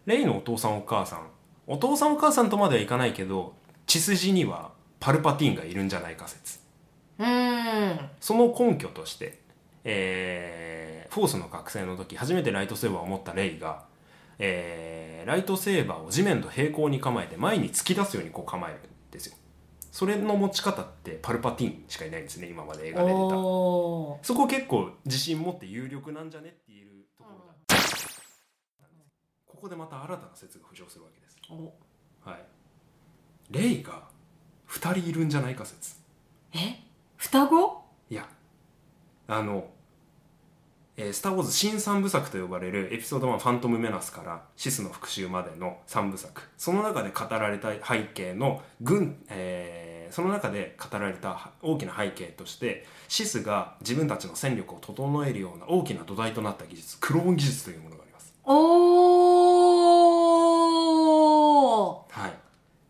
[0.07, 1.27] レイのお父さんお母さん
[1.71, 3.55] お父さんお母さんとまではいかないけど
[3.87, 6.61] 血筋にはパルパティーンがいるんじゃないか説。
[7.19, 8.11] うーん。
[8.21, 9.39] その根拠として、
[9.85, 13.85] えーフォースの覚醒の時初めてライトセーバーを持ったレイが、
[14.39, 19.37] えーライトセーバーを地面と平行に構えて前に突き出すようにこう構えるんですよ。
[19.93, 23.19] それの持ち方ってパルパティーンしかいないんですね今まで映画で出た。
[23.19, 27.77] そこ結構自信持って有力なんじゃねって言えるところだ、
[29.45, 31.18] ここでまた新たな説が浮上するわけ
[31.51, 31.73] お。
[32.29, 32.39] はい。
[33.51, 34.03] レイが
[34.69, 35.97] 2人いるんじゃないか説。
[36.55, 36.81] え？
[37.17, 37.83] 双子？
[38.11, 38.29] いや。
[39.27, 39.69] あの
[40.97, 46.43] えースター・ウォーズ」新三部作と呼ばれるエピソード1「ファントム・メナス」から「シスの復讐」までの3部作。
[46.57, 58.08] その中で語られた背景の軍、えーその中で語られた大きな背景としてシスが自分たちの戦力を整えるような大きな土台となった技術クローン技術というものがあります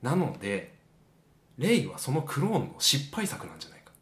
[0.03, 0.75] なので
[1.59, 3.93] レイはそのクローンの失敗作なんじゃないか。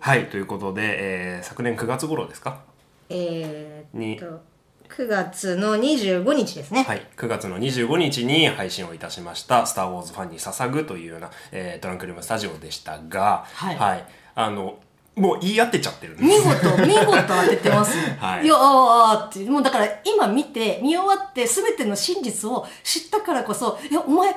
[0.00, 2.60] はいということで、えー昨年9月頃ですか？
[3.08, 4.40] えー、にっと
[4.88, 14.78] 9月の25日ですね、はい、9月の25日に配信をいたしました「スター・ウォーズファンに捧ぐ」というような、えートランクルームスタジオでしたが、はいあの
[15.16, 17.96] もう言い合ってちゃってる見事 見事当ててます。
[17.96, 18.50] よ、はい。
[18.50, 19.50] あーって。
[19.50, 24.36] もうだから今見て見終わって全ての真実を知ったからこそ「いやお前あい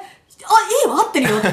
[0.86, 1.50] いよ合ってるよ」って。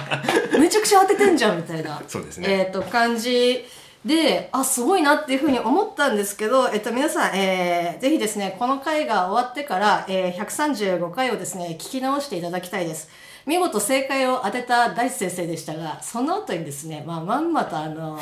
[0.58, 2.00] めちゃくちゃ当ててんじゃんみたいな。
[2.08, 2.48] そうですね。
[2.48, 3.66] えっ、と感じ
[4.04, 13.08] であすごいなっていうふうに思ったんですけど、えっと、皆さん、えーぜひですねこの回が終わってから、えー135回をですね聞き直していただきたいです
[13.46, 18.18] 見事正解を当てた大地先生でしたがその後にですね、まあ、まんまとあの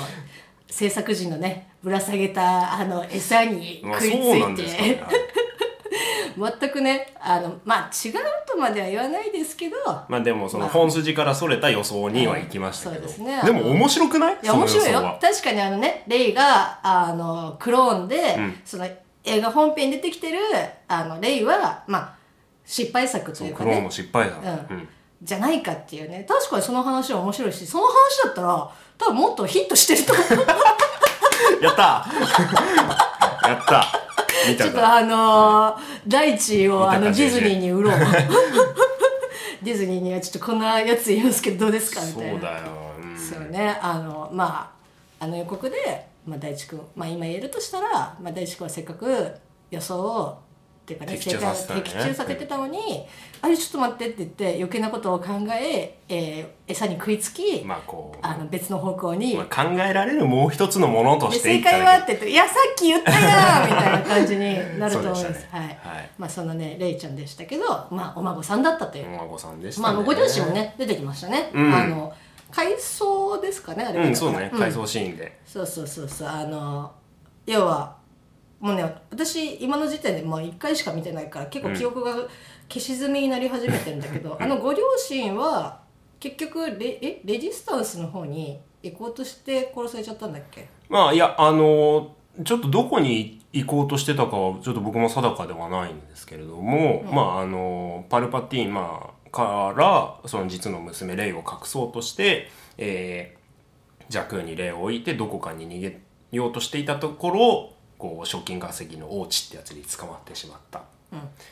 [0.68, 4.94] 制作陣のねぶら下げたあの餌にまあ食いついですかね。
[4.94, 5.02] て、
[6.60, 8.14] 全くねあのまあ違う
[8.46, 9.76] とまでは言わないですけど
[10.08, 13.40] まあでもそのまあ本筋からそれた予想には行きましたけど、そうですね。
[13.44, 14.38] でも面白くない？
[14.42, 15.18] いや面白いよ。
[15.20, 18.60] 確かにあのねレイがあのクローンで、うん。
[18.64, 18.86] その
[19.24, 20.38] 映画本編に出てきてる
[20.86, 22.13] あのレイはまあ
[22.64, 23.70] 失敗作というかね。
[23.70, 24.38] クローンの失敗だ、
[24.70, 24.76] うん。
[24.76, 24.88] うん。
[25.22, 26.24] じゃないかっていうね。
[26.28, 30.46] 確かにその話は面白いしその話だったら多分もっとヒットしてると思う。
[31.64, 32.06] やった。
[33.48, 34.00] やった。
[34.56, 37.98] ちょっとあのー大地をあのディズニーに売ろう。
[39.62, 42.32] ディズニーにはちょっとこんなやついますけどどうですかみたいな。
[42.32, 42.64] そうだよ、
[43.02, 43.78] うん、そうね。
[43.80, 44.70] あのま
[45.18, 49.34] ああの予告で、まあ、大地君、まあ、今言えるとしたら、まあ、大地君はせっかく
[49.70, 50.38] 予想を
[50.84, 52.78] っていうかね的中させ的中させてたのに、
[53.40, 65.22] あれちょっと待ってって言って余計なことを考ええー餌に食いつき、まあこう、あの別の方向に、まあ、考えられるもう一つのものとでしてい正解はって言って「いやさっき言ったやん!」みたいな感じになると思うんです。
[65.24, 66.10] そうでしたはい、ねはい。
[66.18, 69.94] まあそんなねレイちゃんでしたけどまあお孫さんだったという、お孫さんでしたね。
[69.94, 71.74] まあご両親もね出てきましたね、うん。
[71.74, 72.12] あの
[72.50, 74.06] 回想ですかねあれは。
[74.06, 74.50] うんそうね。
[74.54, 74.58] ん。
[74.58, 76.28] 回想シーンで、そうそうそうそう。
[76.28, 76.92] あの
[77.46, 77.96] 要は
[78.64, 82.14] もうね私今の時点でまあ1回しか見てないから結構記憶が
[82.66, 85.80] 消し済みになり始めてるんだけど、 あのご両親は
[86.18, 90.66] 結局レえレジスタンスの方に行こうとして殺されちゃったんだっけ？
[90.88, 102.48] まあいやあのちょっとどこに行こうとしてたかはちょっと僕も定かではないんですけれども、まああのパルパティーン、まあ、からその実の娘レイを隠そうとして、
[102.78, 106.00] えー、ジャクーにレイを置いてどこかに逃げ
[106.32, 110.82] ようとしていたところこう賞金稼ぎの王子ってやつに捕まってしまった。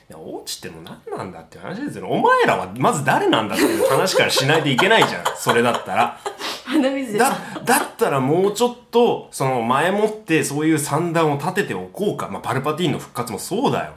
[0.09, 2.09] いや王子ってもう何なんだって話ですよ。
[2.09, 5.24] お前らはまず誰なんだっていう話からしないといけないじゃん。
[5.37, 6.18] それだったら。
[6.64, 13.92] 鼻水でだだったらもうちょっとその前もってそういう算段を立てておこうか、まあ、パルパティーンの復活もそうだよ。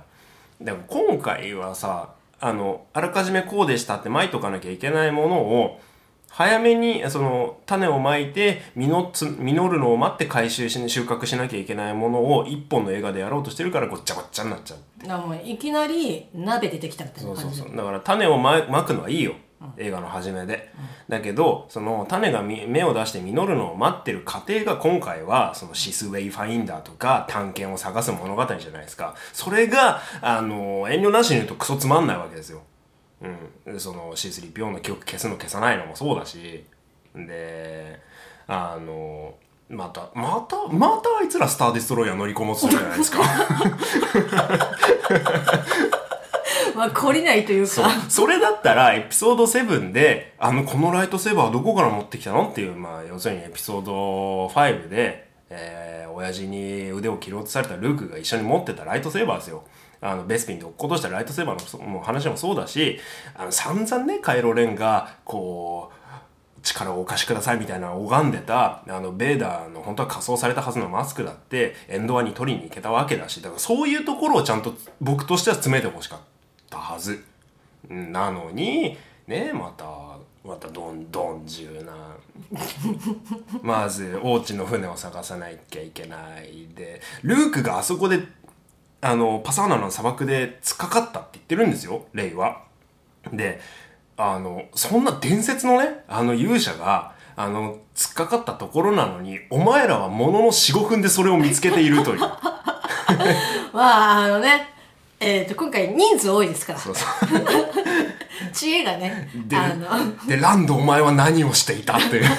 [0.61, 5.79] でも今回はさあのあらかじめこうでしたってまいとかなきゃいけないものを
[6.37, 14.79] 早めにその種をまいて実つ実るのを待って回収し収穫しなきゃいけないものを一本の映画でやろうとしてるからごっちゃごっちゃになっちゃう。
[15.09, 17.77] あもういきなり鍋出てきたみたいそうそうな感じでそう。
[17.77, 19.35] だから種をままくのはいいよ、
[19.77, 20.73] 映画の初めで、
[21.07, 29.15] だけどその種がみ芽を出して実るのを待ってる過程が今回はそのシスウェイファインダーとか探検を探す物語じゃないですか。
[29.31, 32.61] それがあの遠慮なしに言うとクソつまんないわけですよ、
[33.21, 33.27] う
[33.71, 36.65] ん、でその C3PO の記憶消すの消さないのもそうだし。
[37.15, 37.99] で
[38.47, 39.35] あの
[39.69, 43.19] またまたまたあいつらスター・デストロイヤー乗り込もうとするじゃないですか。
[46.75, 47.89] まあ懲りないというか。
[48.09, 59.63] それだったらエピソード7であのこのライトセーバーはどこから持ってきたのっていう、まあ、要するにエピソード5で、えー、親父に腕を切り落とされたルークが一緒に持ってたライトセーバーですよ
[60.01, 62.99] あのベスピンで落っことしたライトセーバーの話もそうだし
[63.35, 66.05] あの散々ねカイロレンがこう
[66.65, 76.19] 力をお貸しくださいみたいな拝んでたあのベーダーの本当は仮装されたはずのマスクだってエンドワに取りに行けたわけだしだからそういうところをちゃんと僕としては詰めてほしかっ
[76.69, 77.23] たはず。
[77.87, 79.85] なのにねまた
[80.43, 81.93] またどんどんじゅうな
[83.61, 86.67] まず 王子の船を探さなきゃいけない。
[86.75, 88.19] でルークがあそこで
[89.05, 92.63] あのパサーナの砂漠で突っかかったって言ってるんですよレイは。
[93.31, 93.61] で
[94.17, 102.19] あのそんな伝説のねあの勇者があの突っかかったところなのにお前らはものの45分でそれを見つけているという。
[103.73, 104.73] まああのね
[105.19, 106.79] えー、と今回人数多いですから。
[106.79, 107.07] そうそう。
[108.53, 110.25] 知恵がねであの。
[110.25, 112.25] でランドお前は何をしていたっていう。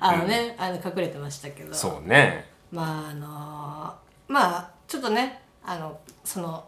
[0.00, 1.72] あのね、あの隠れてましたけど。
[1.72, 2.50] そうね。
[2.70, 6.64] まああのまあちょっとねあのその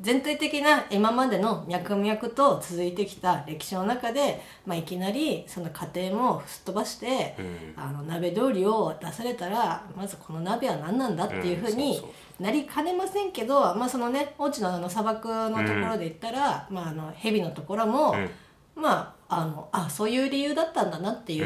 [0.00, 7.34] 全体的な今までの脈々と続いてきた歴史の中で、まあ、いきなりその過程もすっ飛ばして、
[7.76, 12.00] あの鍋料理を出されたらまずこの鍋は何なんだっていうふううんに
[12.38, 18.30] なりかねませんけど、まあそのね王子のあの砂漠のところで言ったら、まあ、あの蛇のところも、ん。
[18.76, 21.44] まああのあそういう理由だったんだなっていう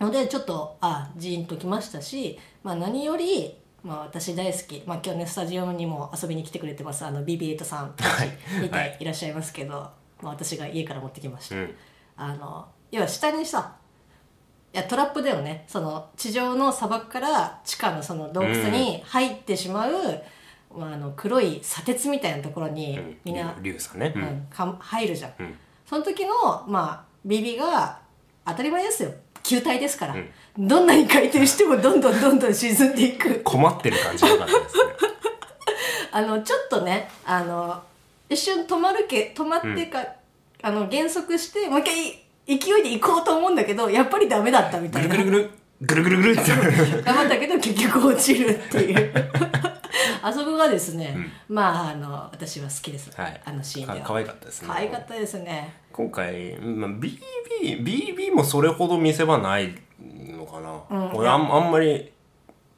[0.00, 0.04] う。
[0.04, 0.06] ん。
[0.06, 8.30] のでちょっとあジーンときましたし、まあ、何より、まあ、私大好き、まあ、今日ねスタジオにも遊びに来てくれてますあの BB8 さんはい。
[8.60, 8.96] 見はい。
[8.96, 9.90] ていらっしゃいますけど、ま
[10.22, 11.74] あ、私が家から持ってきました、うん。
[12.16, 13.76] あの要は下にさ
[14.74, 15.64] いやトラップだよね。
[15.68, 19.92] その地上の砂漠から地下のその洞窟に入ってしまう、
[20.74, 24.76] まあ、あの黒い砂鉄みたいなところにみんな、リュウさんね、ううん。
[24.78, 25.54] 入るじゃん、ん。
[25.84, 26.32] その時の
[26.66, 28.00] まあビビが
[28.46, 29.12] 当たり前ですよ。
[29.42, 30.16] 球体ですから、
[30.58, 33.40] どんなに回転してもどんどんどんどん沈んでいく。
[33.42, 34.82] 困ってる感じよかったですね。
[36.12, 37.82] あのちょっとねあの
[38.28, 40.04] 一瞬止まるけ止まってか、
[40.62, 41.84] あの減速してもう一
[42.46, 45.16] 回勢いで行こうと思うんだけどやっぱりダメだったみたいな。
[45.16, 47.02] ぐるぐるぐるぐるぐるぐるって。
[47.02, 49.12] 頑張ったけど結局落ちるっていう。
[50.22, 51.16] あそこがですね、
[51.48, 53.40] まああの私は好きです、はい。
[53.44, 53.98] あのシーンでは。
[54.00, 54.68] か可愛かったですね。
[54.68, 55.74] 可愛かったですね。
[55.92, 57.18] 今回、まあ、BB
[57.82, 59.74] BB もそれほど見せ場ない
[60.36, 61.16] のかな、うん。
[61.16, 62.12] 俺あんあんまり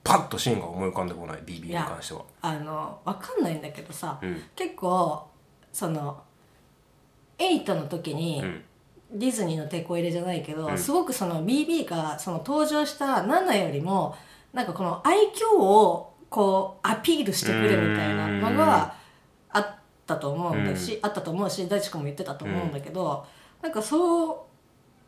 [0.02, 1.38] パッとシーンが思い浮かんでこない。
[1.38, 2.22] BB に関しては。
[2.42, 4.42] あのわかんないんだけどさ、うん。
[4.54, 5.26] 結構
[5.72, 6.22] その
[7.38, 8.62] 8の時に、ん。
[9.12, 14.16] ディズニーのテこ入れじゃないけど、すごくその BB がその登場した7よりも
[14.52, 18.96] なんかこの愛嬌をこうアピールしてくれるみたいなのが
[19.50, 23.24] あったと思うんだし、あったと思うし大地君も言ってたと思うんだけど、
[23.62, 24.48] なんかそ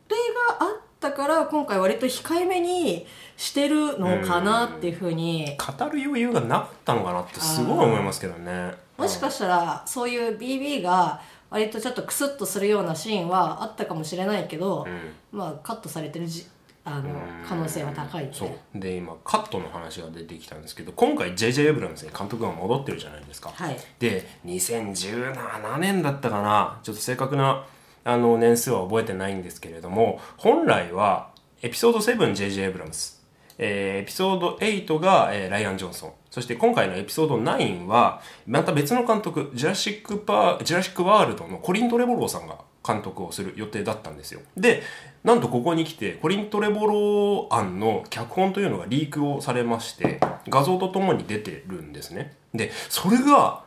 [0.07, 3.05] れがあったから今回割と控えめに
[3.35, 8.73] してるのかなっていうふうに語る余裕がなかったのかなってすごい思いますけどね。
[8.97, 14.87] もしかしたらそういう BB が割とちょっとクスッとするようなシーンはあったかもしれないけど、
[15.31, 16.47] まあカットされてるじ
[16.83, 17.09] あの
[17.47, 18.79] 可能性は高いそう。
[18.79, 23.77] で今カットの話が出てきたんですけど今回 JJ エイブラムスに監督が戻ってるじゃないですか、はい。
[23.99, 26.79] で2017年だったかな。
[26.83, 27.65] ちょっと正確な
[28.07, 31.29] あの年数は覚えてないんですけれども本来は
[31.61, 33.17] エピソード 7JJ エブラムス
[33.57, 36.11] えーエピソード8が、えーライアン・ジョンソン。
[36.29, 44.41] そして今回のエピソード9はまた別の監督ジュラシックパージュラシック・ワールドのコリン・トレボローさんが監督をする予定だったんですよ。
[44.55, 44.83] で
[45.23, 52.35] なんとここに来てコリン・トレボロー案の脚本というのがリークをされまして画像とともに出てるんですね。
[52.53, 53.63] でそれが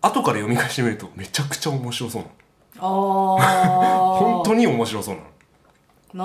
[0.00, 2.28] 後から読み返してみるとめちゃくちゃ面白そうな。
[2.28, 2.34] の
[2.78, 5.26] 本当に面白そうなの。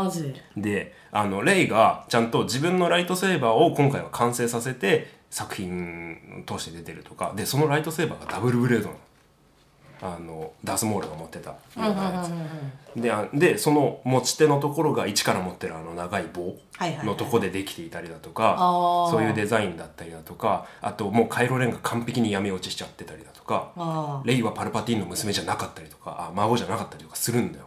[0.02, 9.00] あなぜであのレイがちゃんと自分のライトセーバーを今回は完成させて作品を通して出てるとかでそのライトセーバーがダブルブレードなの
[10.06, 11.52] あのダスモールが持ってた。
[11.52, 12.24] ようなや
[12.96, 16.56] つであでその持ち手のところが一から持ってるあの長い棒
[17.04, 18.58] のとこでできていたりだとか、
[19.10, 27.66] そういうデザインだったりだとかあともうカイロレンが完璧に闇落ちしちゃってたりだとかあレイはパルパティーンの娘じゃなかったりとかあ孫じゃなかったりとかするんだよ。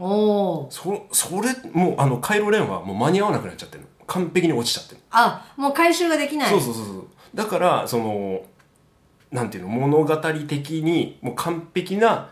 [0.00, 3.88] あおおそそれもうあのカイロレンはもう間に合わなくなっちゃってるの。
[4.06, 6.50] 完璧に落ちちゃってるあもう回収ができない。
[6.50, 7.06] そうそうそうそう。
[7.34, 8.42] だからその
[9.30, 12.30] なんていうの物語的にもう完璧な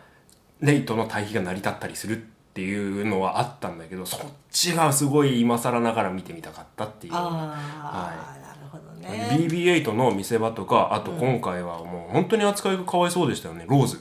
[0.60, 2.20] レイとの対比が成り立ったりするっ
[2.54, 7.12] ていうのはあったんだけどそっちがすごい今更ながら見てみたかったっていう。
[7.14, 7.56] あ
[8.36, 9.28] あ、なるほどね。
[9.38, 13.64] BB8 の見せ場とかあと今回はもう本当に扱いがかわいそうでしたよね。
[13.68, 14.00] ローズ。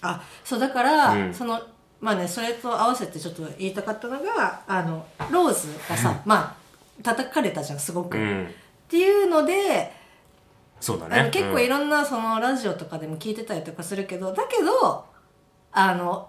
[0.00, 1.34] あそうだから、うん。
[1.34, 1.60] その
[2.00, 8.48] まあねそれと合わせてちょっと言いたかったのがあのローズがさまあ叩かれたじゃんすごく、っうん。
[8.88, 9.92] ていうので
[10.80, 11.30] そうだね。
[11.30, 15.04] 結構いろんなそのラジオとかでも聞いてたりとかするけどだけど
[15.72, 16.28] あの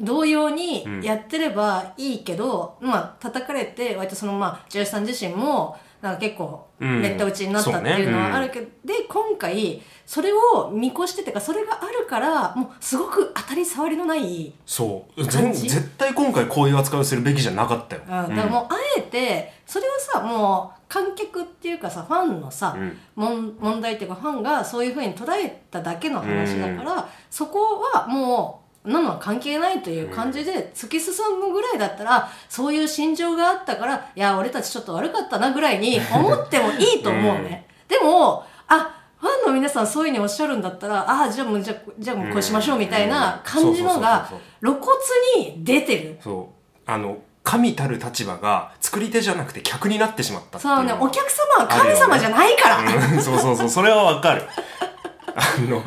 [0.00, 7.00] 同様にやってればいいけど、まあ叩かれて割とそのまあジェイさん自身もなんか結構うん。
[7.00, 15.24] めった打ちになったっていうのはあるけど、で今回それを見越しててかそれがあるからもうすごく当たり障りのないそう。
[15.24, 22.76] 絶対今回こういう扱いをするべきじゃなかったよ、うん、だからもうあえてそれをさもう観客っていうかさファンのさ、
[23.16, 23.56] うん。
[23.58, 37.66] 問題っていうかファンがそういうふうに捉えただけの話だから、そこはもうなのは関係ないという感じで突き進むぐらいだったらそういう心情があったからいや俺たちちょっと悪かったなぐらいに思ってもいいと思うね。
[37.88, 44.28] でもあファンの皆さんそういうふうにおっしゃるんだったらああじゃあもうじゃあじゃあもうこうしましょうみたいな感じのが
[44.60, 44.92] 露骨
[45.38, 46.18] に出てる。
[46.20, 46.62] そう。
[46.84, 52.78] あの神たる立場が作り手じゃなくて客になってしまったっていうそうね、お客様は神様じゃないから。
[52.78, 53.20] うん。
[53.20, 54.44] そうそうそうそれはわかる。
[55.34, 55.82] あの、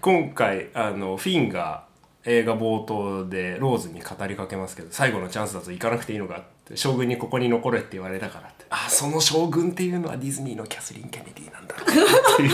[0.00, 1.84] 今回あのフィンが
[2.24, 8.64] 映画冒頭でローズに語りかけますけど最後のチャンスだと行かなくていいのかって将軍にここに残れって言われたからって。
[8.70, 12.52] あその将軍っていうのはディズニーのキャスリン・ケネディなんだっていう。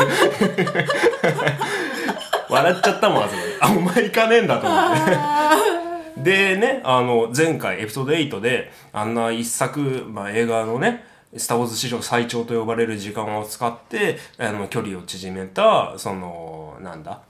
[2.50, 3.56] 笑っちゃったもんあそこで。
[3.60, 5.81] あお前行かねえんだと思って
[6.16, 11.04] でねあの前回エピソード8であんな一作、まあ、映画のね
[11.36, 17.20] 「スター・ウォーズ」史上最長と呼ばれる時間を使ってあの距離を縮めたそのなんだ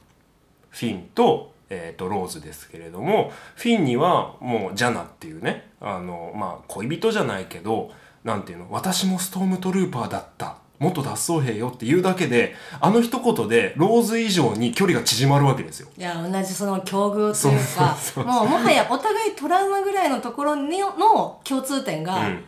[0.71, 7.91] フィンと,、えー、とローズですけれどもフィンにはもうジャナっていうねあの、まあ、恋人じゃないけど
[8.25, 15.89] なんていうの私もストームトルーパーだった元脱走兵よって言うだけであの一言でローズ以上に距離が縮まるわけですよ。
[15.97, 17.97] いや、同じその境遇というか
[18.35, 22.45] もうもはやお互いトラウマぐらいのところにの共通点が、うん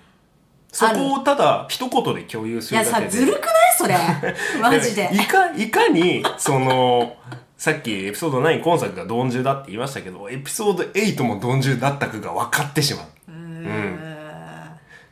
[0.75, 3.53] そこをただ一言で共有すいやさ、るだけでずるくない？
[3.79, 3.97] それ。
[4.61, 5.09] マジで。
[5.13, 7.15] いかいかにその
[7.57, 13.07] さっきエピソード9今作が鈍重だって言いましたけどエピソード8も鈍重だったかが分かってしまう。
[13.29, 13.99] うーんっ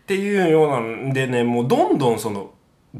[0.04, 2.50] てっていうようなんでねもうどんどんその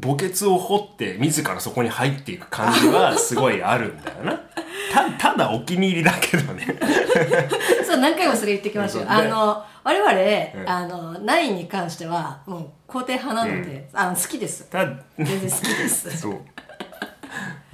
[0.01, 4.39] 墓穴を掘って自らそこに入っていく感じはすごいあるんだよな。
[4.91, 6.65] たただお気に入りだけどね。
[7.85, 10.11] そう何回もそれ言ってきましたよあの我々、
[10.63, 10.69] うん。
[10.69, 14.65] あのナインに関してはもう肯定派なので、あの好きです。
[14.69, 14.85] た
[15.17, 16.09] 全然好きです。
[16.17, 16.39] そう、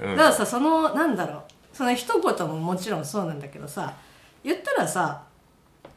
[0.00, 0.16] うん。
[0.16, 1.42] だからさそのなんだろう。
[1.72, 3.94] その一言ももちろんそうなんだけどさ
[4.44, 5.22] 言ったらさ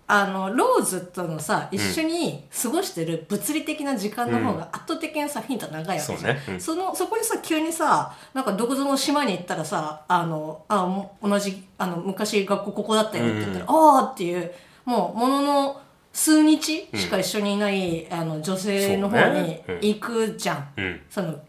[0.05, 6.17] あのローズとのさ一緒に過ごしてる物理的な時間の方が圧倒的にさヒント長いわけじゃん。
[6.19, 6.39] そうね。
[6.49, 6.61] うん。
[6.61, 14.51] そのそこにさ急にさなんかどこぞの島に行ったらさあのあも同じあの昔学校ここだったよって言ったら、ああっていう
[14.85, 15.81] もうものの
[16.11, 21.01] 数日しか一緒にいない、あの女性の方に行くじゃん、うん。
[21.09, 21.39] その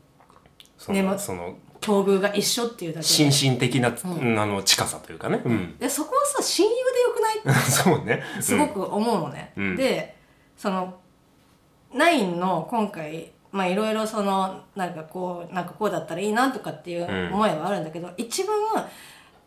[0.78, 3.30] その,、ねまその境遇が一緒っていうだけで。
[3.30, 6.74] 心身的な、あの近さというかね、うん、でそこはさ親友
[7.68, 8.22] そうね。
[8.40, 9.76] すごく思うのね、うん。
[9.76, 10.16] で
[10.56, 10.94] その
[11.92, 17.34] ナインの今回まあいろいろそのなんかこうなんかこうだったらいいなとかっていううん。
[17.34, 18.56] 思いはあるんだけど、一番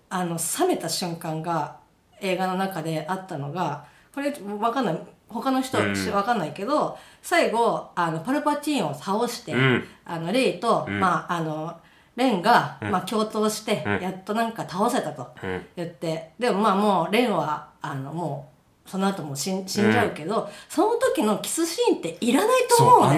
[0.09, 1.77] あの冷めた瞬間が
[2.21, 4.99] 映画の中であったのがこれわかんない。
[5.29, 6.11] 他の人はうん。
[6.13, 9.83] わかんないけど、最後あのパルパティーンを倒して、うん。
[10.05, 10.99] あのレイと、ん。
[10.99, 11.77] まああの
[12.17, 14.01] レンが、まあ、共闘して、うん。
[14.01, 15.27] やっとなんか倒せたと。
[15.41, 15.65] うん。
[15.77, 18.49] 言ってでもまあもうレンはあのも
[18.85, 23.17] うその後も死ん死んじゃうけど、その時のキスシーンっていらないと思うね。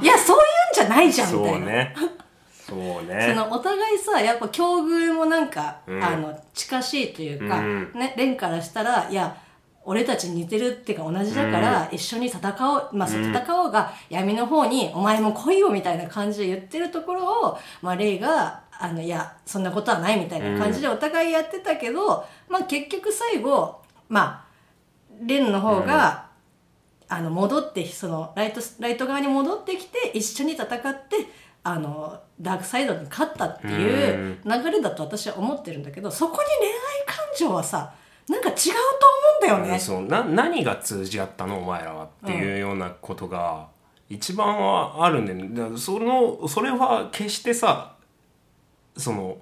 [0.00, 1.96] いやそういうんじゃないじゃんみたいな、ね。
[2.66, 3.34] そうね。
[3.34, 6.04] そのお互いさやっぱ境遇もなんか、うん。
[6.04, 7.92] あの近しいというか、うん。
[7.94, 9.36] ねレンからしたらいや
[9.86, 24.44] 俺たち似てるっていうか同じだから一緒に戦おう、まあ、戦おうが闇の方に「お前も来いよ」みたいな感じで言ってるところを、まあ、レイがあの「いやそんなことはない」みたいな感じでお互いやってたけど、まあ、結局最後まあ
[25.22, 26.26] レンの方が、
[27.08, 31.28] あの戻ってそのライトライト側に戻ってきて一緒に戦って
[31.62, 36.74] あのダークサイドに勝ったっていう流れだと私は思ってるんだけどそこに恋愛
[37.06, 37.94] 感情はさ
[38.28, 38.70] なんか違うと
[39.50, 39.78] 思うんだよね。
[39.78, 40.02] そう。
[40.02, 43.68] な何が通じ合ったのお前らはっていうようなことが
[44.08, 47.96] 一番はあるんで、ね、だからそのそれは決してさ
[48.96, 49.36] その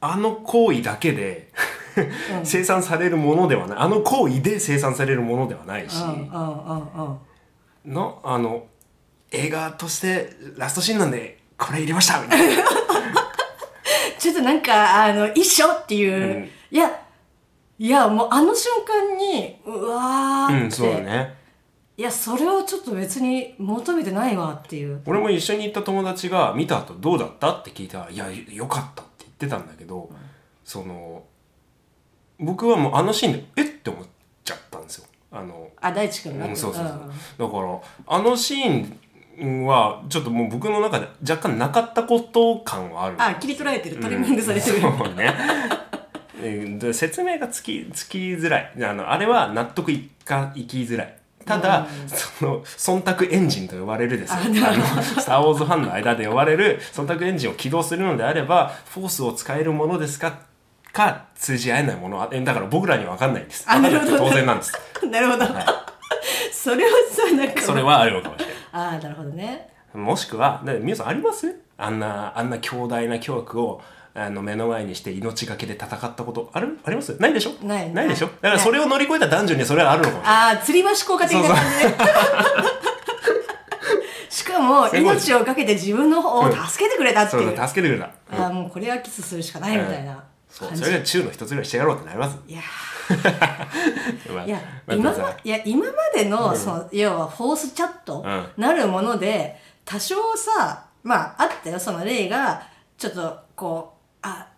[0.00, 1.52] あの行為だけで
[2.44, 3.78] 生産されるものではない。
[3.78, 6.92] あの行為で生産されるものではないし、うんうんうん
[7.86, 7.92] うん。
[7.92, 8.66] のあの
[9.32, 12.62] 映画としてラストシーンなんでこれ入れましたみたいな。
[14.18, 16.90] ちょっとなんかあの一緒っていう、うんいや
[17.78, 21.34] いやもうあの瞬間にうわーって、うんそうだね。
[21.96, 25.02] いやそれをちょっと別に求めてないわっていう。
[25.06, 30.10] 俺も一緒に行った友達が見た後どうだったって聞いたら「いやよかった」って言ってたんだけど、
[30.64, 31.24] その
[32.38, 34.06] 僕はもうあのシーンで「えっ?」て思っ
[34.44, 35.06] ちゃったんですよ。
[35.32, 38.94] あのあ大地君が、うん、そうそうそう、だからあのシー
[39.42, 45.34] ンはちょっともう僕の中で若干なかったこと感はあるあ切り取られてるトリミングされてる、うんそうね。
[45.34, 45.89] えー
[46.78, 48.72] で説明がつきつきづらい。
[48.82, 51.14] あのあれは納得いかいきづらい。
[51.44, 54.36] ただ、その忖度エンジンと呼ばれるですよ。
[54.40, 60.38] あのスター・ウォーズファンの間で呼ばれる忖度エンジンを起動するのであればフォースを使えるものですか
[60.92, 62.18] か通じ合えないもの。
[62.44, 63.66] だから僕らには分かんないんです。
[63.66, 64.72] 当然なんです。
[65.10, 65.46] なるほど、
[66.52, 69.70] それはさなんかそれはあるのかもしれないああなるほどね。
[69.94, 71.52] もしくは、で皆さんあります？
[71.76, 73.80] あんな、あんな強大な巨悪を、
[74.14, 76.78] あの、目の前にして命がけで戦ったこと、ある？
[76.84, 77.16] あります？
[77.20, 77.52] ないでしょ？
[77.64, 77.92] ない。
[77.92, 78.26] ないでしょ？
[78.26, 80.34] だからそれを乗り越えた男女にはそれはあるのかもしれない。
[80.34, 81.94] ああ吊り橋効果的な感じで
[84.28, 87.42] しかも命をかけて自分の方を助けてくれたってそう。
[87.42, 88.44] いう、そう、助けてくれた。
[88.44, 92.38] ああもうこれはキスするしかないみたいなそう、感じ、それが中の一つぐらいしてやろうってなります。
[92.46, 92.60] いや
[94.32, 98.46] まあいやまあ今さまいや今までの,、その要はフォースチャットうん。
[98.56, 101.80] なるもので多少さまああったよ。
[101.80, 102.62] その例が
[102.98, 104.48] ちょっとこうあ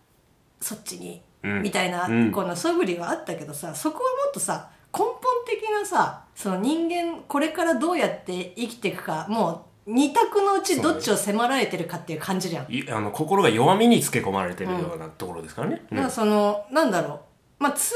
[0.61, 1.63] そっちに、うん。
[1.63, 2.33] みたいな、うん。
[2.33, 12.67] この素振りはあったけどさそこはもっとさ根本的なさその人間これからどうやって生きていくかもう二択のうちどっちを迫られてるかっていう感じじゃん。
[12.73, 15.83] いあの心が弱みにつけ込まれてるようなところですからね。
[15.91, 17.21] うんだからそのなんだろう。
[17.59, 17.95] まあ通じ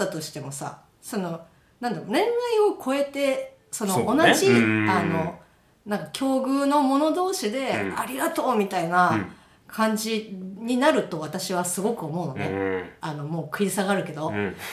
[0.00, 1.40] 合ったとしてもさその
[1.80, 2.26] なんだろう恋愛
[2.70, 4.88] を超えてその同じ、うん。
[4.88, 5.38] あの
[5.84, 7.98] なんか境遇の者同士で、うん。
[8.00, 9.26] ありがとうみたいな
[9.66, 12.84] 感じになると私はすごく思うのね、うん。
[13.00, 14.56] あのもう食い下がるけど、うん。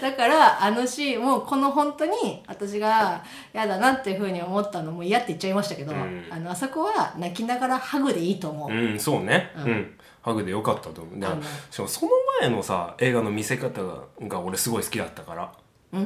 [0.00, 3.22] だからあのシーンもこの本当に私が
[3.54, 6.26] 嫌だなっていうふうに思ったのも嫌って言っちゃいましたけど、ん。
[6.30, 9.52] あのあそこは泣きながらハグでいいと思う、うん、そうね。
[9.56, 9.98] うん。
[10.22, 11.20] ハグでよかったと思う。
[11.20, 11.48] だからあの。
[11.70, 15.52] しかもその前のさ、映画の見せ方がが俺すごい好きだったから。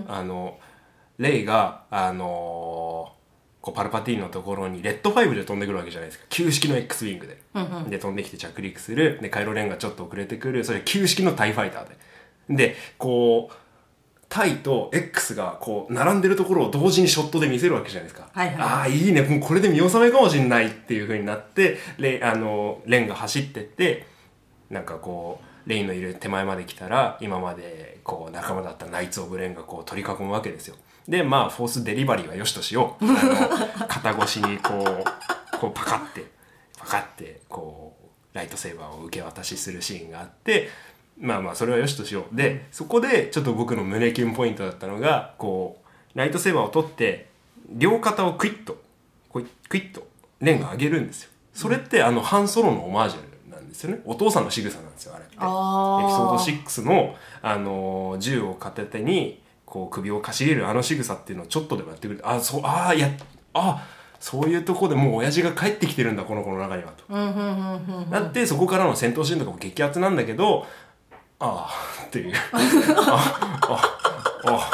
[0.07, 0.59] あの、
[1.19, 3.18] レイがあのー
[3.69, 6.25] こうパルパティーンのところにレッド5で飛んでくるわけじゃないですか。
[6.31, 7.39] 旧式の X ウィングで、
[7.91, 9.19] で飛んできて着陸する。
[9.21, 10.65] でカイロレンがちょっと遅れてくる。
[10.65, 11.97] それ旧式のタイファイターで。
[12.49, 13.55] でこう
[14.31, 18.57] タイと X がこう並んでるところを同時にショットで見せるわけじゃないですか、はいはい。
[18.57, 19.21] ああいいね。
[19.21, 21.07] もうこれで見納めかもしんないっていう。
[21.07, 24.07] 風になってレイあのレンが走ってって
[24.71, 30.77] なんかこうレインのいる手前まで来たら今までこう仲間だったナイツ・オブ・レンがこう取り囲むわけですよ
[31.09, 33.05] でまあフォースデリバリーはよしとしよう。
[33.09, 36.27] あの肩越しにこうこうパカって
[36.79, 37.97] パカってこ
[38.33, 40.69] うライトセーバーを受け渡しするシーンがあって
[41.19, 42.37] まあまあそれはよしとしよう。
[42.37, 45.83] でそこでちょっと僕の胸キュンポイントだったのがこ
[46.15, 47.29] うライトセーバーを取って
[47.71, 48.81] 両肩をクイッと
[49.31, 50.07] こうクイッと
[50.41, 51.31] レンが上げるんですよ。
[51.55, 54.01] それってあのハンソロのオマージュなんですよね。
[54.05, 55.35] お父さんの仕草なんですよあれって。
[55.35, 63.09] エピソード6の、あのー銃を片手にこう首をかしげるあの仕草っていうのをちょっとでもやってくれてあそうあや
[63.53, 63.87] あ
[64.19, 68.11] そういうとこでもう親父が帰ってきてるんだこの子の中にはと。
[68.11, 70.67] なってそこからの戦闘シーンとかも激アツなんだけど
[71.39, 72.35] ああっていう。
[72.97, 74.11] ああ
[74.47, 74.71] あ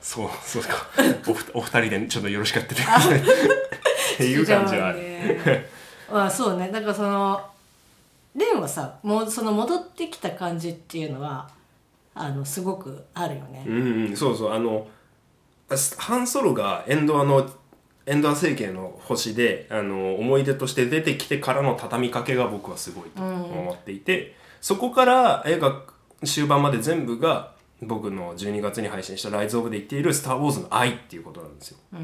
[0.00, 0.86] そうそうか。
[1.26, 3.22] おふお二人でちょっとよろしかったですね
[4.14, 4.98] っていう感じはある。
[5.00, 5.68] ね。
[6.12, 6.70] まあそうね。
[6.70, 7.44] だからその
[8.36, 11.48] レンはさもうその戻ってきた感じっていうのは
[12.18, 14.52] あのすごくあるよね、うんうん、そうそう。
[14.52, 14.88] あの
[15.98, 17.48] ハンソロがエンドアの
[18.06, 25.82] エンドア政権の星であの思い出として出てきてからの畳みかけが僕はすごいと思っていて、そこから映画
[26.24, 27.52] 終盤まで全部が
[27.82, 31.78] 僕の12月に配信した「ライズ・オブ」で言っている「スター・ウォーズ」の愛っていうことなんですよ。
[31.92, 31.98] 好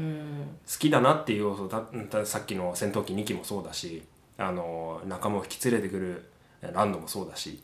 [0.77, 4.03] きだなっていう要素だださっきの戦闘機2機もそうだし
[4.37, 6.25] あの仲間を引き連れてくる
[6.61, 7.63] ランドもそうだし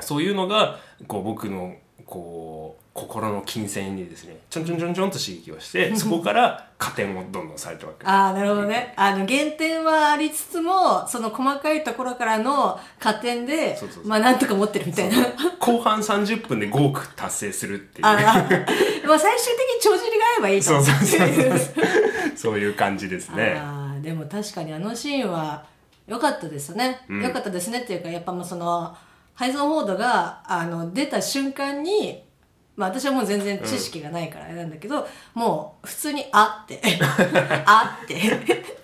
[0.00, 1.74] そういうのがこう僕の
[2.04, 8.94] こう心の金銭にですねちょんちょんちょんちょんと刺激をして そこから加点をどんどんされたわけああなるほどね。
[8.96, 15.16] あの減点はありつつもその細かいところからの加点でまあなんとか持ってるみたいな。
[15.58, 18.06] 後半30分で5億達成するっていう。
[18.06, 18.18] あー。
[19.06, 20.66] まあ最終的に帳尻が合えばいいと。
[20.66, 21.28] そう思そうそう。
[21.28, 21.54] そ
[22.32, 23.58] うそういう感じですね。
[23.58, 25.64] あーでも確かにあのシーンは
[26.06, 28.96] 良かったですね、良かったですねっていうかやっぱもうその
[29.36, 32.24] ハイゾン・フォードがあの出た瞬間に
[32.74, 36.80] まあ私はもう全然知識がないからあれなんだけど、もう普通に「あ」って
[37.64, 38.14] 「あ」って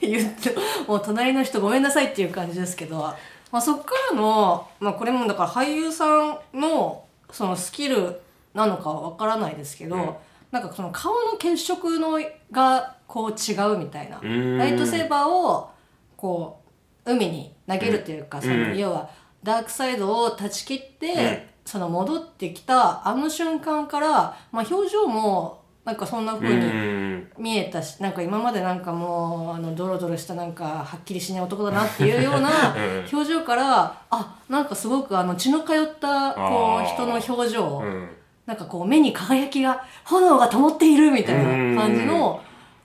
[0.00, 0.54] 言って
[0.86, 8.20] もう隣の人ごめんなさいっていう感じですけど、まあ、そっからの、まあ、これもだから俳優さんのそのスキル
[8.54, 12.18] なのかはわからないですけど、なんかその顔の血色の
[12.50, 15.70] がこう違うみたいなライトセーバーを
[16.16, 16.60] こ
[17.04, 18.78] う海に投げるというか、そのうん。
[18.78, 19.10] 要は
[19.42, 21.38] ダークサイドを断ち切って、うん。
[21.64, 27.30] その戻ってきたあの瞬間から、まあ、表情もなんかそんな風うにん。
[27.38, 33.08] 見えたしなんか今までなんかもうあのドロドロしたなんかはっきりしない男だなっていうような うん。
[33.12, 38.08] 表情からあなんかすごくあの血の通ったこう人の表情、うん。
[38.44, 42.40] なんかこう目に輝きが炎が灯っているみたいな感じの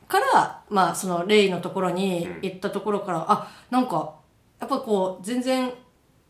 [0.08, 4.12] からまあそのレイのところに行ったところから、あなんか
[4.60, 5.74] やっぱこう全然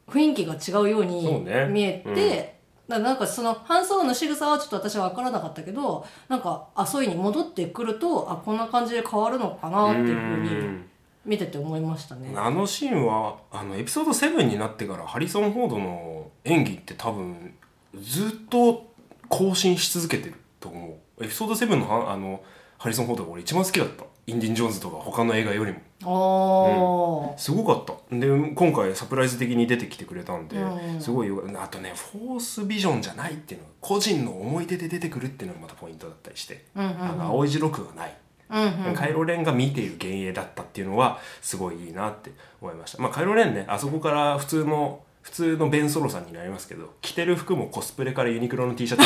[0.08, 10.84] 雰囲気が違うように見えて、だからなんかそのハンソロの仕草はちょっと私は分からなかったけどなんかあそういうに戻ってくるとあこんな感じで変わるのかなっていうふうに
[11.26, 12.34] 見てて思いましたね。
[12.36, 17.53] あのシーンはあのエピソード7になってからハリソン・フォードの演技って多分
[17.99, 18.88] ずっと
[19.28, 21.26] 更新し続けてると思う。
[21.26, 22.41] エピソード7のはあの
[22.78, 24.05] ハリソン・フォードが俺一番好きだった。
[24.28, 27.38] インディ・ン・ジョーンズとか他の映画よりもおー。
[27.38, 28.16] すごかった。
[28.16, 31.02] で今回サプライズ的に出てきてくれたんで、うん。
[31.02, 38.16] すごいよあとねフォースビジョンじゃないっていうのが個人の思い出で出てくるっていうのがまたポイントだったりして、うんうんあの青い白くはない。
[38.50, 38.93] うんうん。
[38.93, 42.32] カイロレンが見ている幻影だったっていうのはすごいいいなって
[42.62, 43.02] 思いました。
[43.02, 49.04] まあカイロレンねあそこから普通の普通のベンソロさんになりますけど着てる服もコスプレからユニクロの T シャツ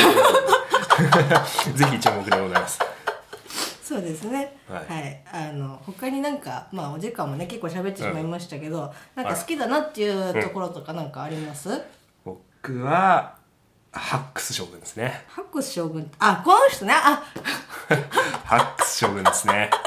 [1.75, 2.79] ぜひ注目でございます
[3.91, 4.55] そうですね。
[4.69, 5.11] は、はい。
[5.11, 5.15] い
[5.49, 11.69] あの他になんかまあお時間もね結構喋ってしまいましたけど、なんか好きだなっていうところとかなんかあります？
[12.23, 13.35] 僕は
[13.91, 15.25] ハックス将軍ですね。
[15.27, 16.09] ハックス将軍。
[16.19, 16.93] あこの人ね。
[16.95, 17.21] あ
[18.45, 19.69] ハックス将軍ですね。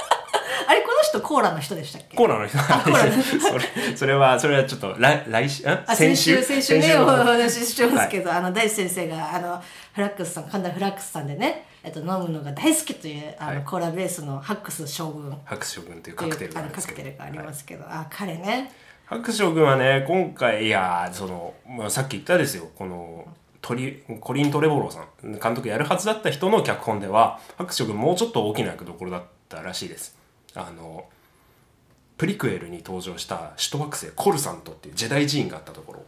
[0.67, 2.17] あれこの人コーラの人でしたっけ？
[2.17, 2.59] コーラの人。
[3.41, 5.63] それそれはそれはちょっと来来週？
[5.95, 6.79] 先週先週？
[6.79, 9.63] ねおの話ししてますけど、あの大地先生があの
[9.95, 15.31] フラックスさん神田フラックスさんでね、えっと飲むのが大好きというあの、はいコーラベースのハックス将軍。
[15.45, 16.97] ハックス将軍というカクテルなんですけど。
[16.97, 18.73] クテルがありますけど、あ彼ね。
[19.05, 22.71] ハックス将軍はね今回いやその、まあ、さっき言ったですよ。
[22.75, 23.29] この
[23.61, 25.39] トリコリン・トレボローさん。
[25.39, 30.17] 監督やるはずだった人の脚本では白書君もうちょっと大きな役どころだったらしいです。
[30.55, 31.05] あの
[32.17, 36.05] プリクエルに登場した首都惑星コルサントっていうジェダイ寺院があったところ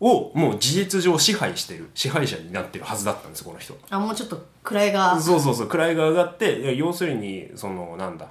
[0.00, 3.76] をもう事実上支配してる支配者になってるはずだったんですこの人。
[3.90, 5.18] あもうちょっと位が。
[5.20, 8.28] そうそうそう位が上がって要するにそのなんだ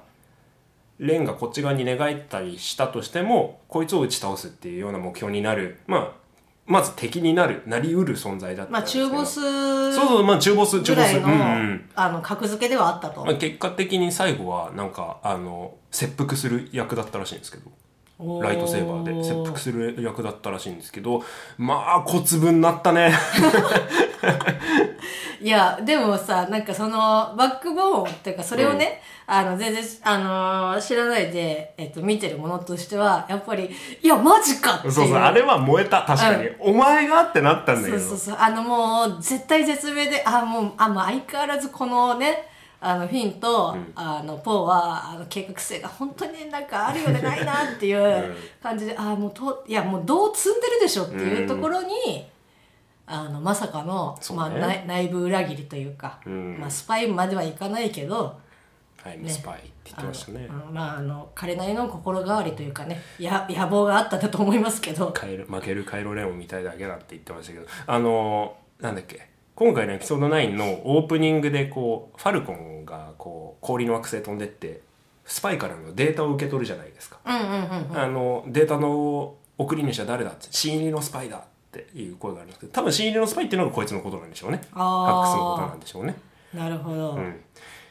[0.98, 5.80] レンがこっち側に寝返ったりしたとしてもこいつを打ち倒すっていうような目標になる。
[5.86, 6.26] まあ
[6.66, 9.40] まず敵になるなりうる存在だったまあ中ボス
[9.94, 11.14] そうそうまあ中ボス中ボス。
[11.14, 11.34] ぐらいの、うんう
[11.74, 11.90] ん。
[11.94, 17.70] あの格付けではあったと、まあ、結果的に最後はなんかあの切腹する役だったらしいんですけど
[18.18, 21.22] ライトセーバーで切腹する役だったらしいんですけど
[21.58, 23.12] まあ小粒になったね。
[25.40, 33.70] いやでもさなんかそのバックボーンっていうかそれをね、あの全然、あのー知らないで、えっと、見てるものとしてはやっぱり
[34.02, 34.92] いやマジかっていう。
[34.92, 36.02] そうそうあれは燃えた。
[36.02, 37.98] 確かに、お前がってなったんだけど。
[37.98, 38.36] そうそうそう。
[38.40, 42.48] あのもう絶対絶命であもうあもう相変わらずこのね
[42.88, 52.26] あのフィンと、あのポーはあの計画性が本当になんかあるようでないなっていう感じで、あもうといやもうどう積んでるでしょっていうところに、
[53.06, 54.36] あのまさかの、ね。
[54.36, 56.58] まあ、内内部裏切りというか、ん。
[56.58, 58.38] まあ、スパイまではいかないけど、
[59.02, 60.46] はい、スパイって言ってましたね。
[60.48, 65.12] あのまああの彼なりの心変わりというかねや野望があったんだと思いますけど。
[65.12, 67.66] 負けるカイロレオンみたいだけだって言ってましたけど。
[67.86, 69.35] あのなんだっけ？
[69.56, 74.82] 今回のエピソード9のオープニングでこうファルコンがこう氷の惑星飛んでって
[75.24, 81.42] スパイからのデータを受け取るじゃないですか、うんうんうんあのデータの送り主は誰だって新入りのスパイだっ
[81.72, 84.60] ていう声があるんですけど多分新入りのスパイっていうのがこいつのことなんでしょうね。
[84.72, 86.14] ハックスのことなんでしょうね。
[86.52, 87.40] なるほど、うん。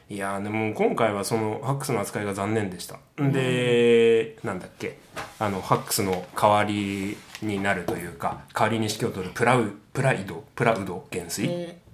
[0.08, 3.00] いやーでも今回はそのハックスの扱いが残念でした。
[3.18, 4.98] で、なんだっけ。
[5.40, 11.86] あのハックスの代わりになるというか代わりに指揮を取るプラウプライドプラウド元帥、えー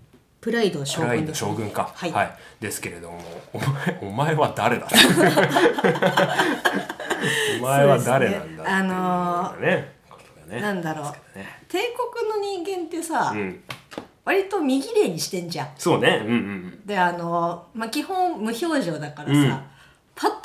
[0.42, 1.92] プライド将プライド軍です、将軍か。
[1.94, 2.36] はい。
[2.60, 3.20] ですけれども
[3.52, 4.88] お前お前は誰だ？
[7.60, 8.64] お前は誰なんだ？
[8.66, 10.60] あのねことがね。
[10.60, 11.02] なんだろ
[11.34, 11.38] う。
[11.38, 11.46] ね。
[11.68, 11.78] 帝
[12.18, 13.62] 国の人間ってさ、うん。
[14.24, 15.68] 割と右霊にしてんじゃん。
[15.78, 16.22] そうね。
[16.26, 19.48] うんうんであのまあ基本無表情だからさ、うん。
[20.16, 20.36] パッと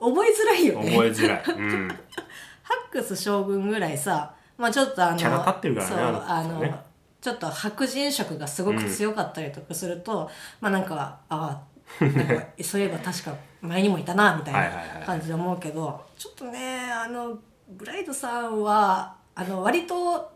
[0.00, 0.92] 見覚えづらいよね。
[0.92, 1.88] 覚えづらい、うん、
[2.64, 6.84] ハックス将軍ぐらいさまあちょっとあのキャラ立ってるからねそうあの
[7.20, 10.30] ちょっと白人色がすごく強かったりとかすると、
[10.60, 11.62] まあなんかあ
[12.00, 14.72] なんかそういえば確か前にもいたなみたいない
[15.06, 17.38] 感じで思うけどちょっとねあの
[17.70, 20.30] ブライドさんはあの割と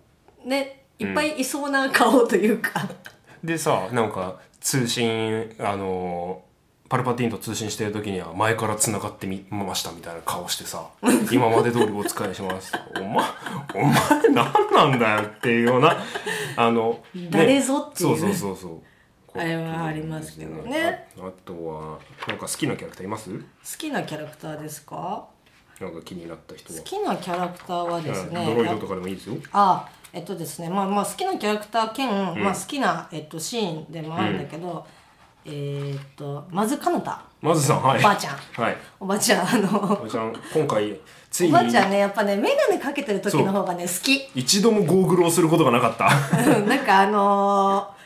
[0.44, 2.88] ねいっぱいいそうな顔というか、
[3.44, 6.42] でさなんか通信あの
[6.88, 10.86] パルパティーンと通信してる時には前から繋がってみましたみたいな顔してさ
[11.30, 12.72] 今まで通りお使いします。
[12.96, 13.28] お前
[13.74, 13.94] お前
[14.30, 15.96] 何なんだよっていうような
[16.56, 18.80] あの、ね誰ぞっていうそうそうそうそう。
[19.38, 21.06] あれはありますけどね。
[21.20, 23.30] ああとはなんか好きなキャラクターいます？
[23.30, 23.44] 好
[23.76, 25.26] きなキャラクターですか？
[25.80, 26.78] なんか気になった人は。
[26.78, 29.36] 好きなキャラクターはですね、うんドロイドとかでもいいですよ。
[29.52, 32.08] あえっとですねまあまあ好きなキャラクター兼、
[32.42, 34.86] まあ、好きな、えっと、シーンでもあるんだけど、
[35.48, 37.22] えーっとまずかなた。
[37.40, 38.00] まずさんはい。
[38.00, 38.36] おばあちゃん。
[38.36, 38.76] はい。
[39.00, 40.98] おばあちゃんあのおばあちゃん今回
[41.30, 41.52] ついに。
[41.52, 44.28] おばあちゃんねやっぱね眼鏡かけてる時の方がね好き。
[44.34, 46.08] 一度もゴーグルをすることがなかった。
[46.58, 47.98] うんなんかあのー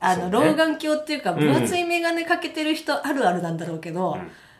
[0.00, 0.50] あの、そうね。
[0.50, 4.18] 老眼鏡っていうか分厚い眼鏡かけてる人あるあるなんだろうけど、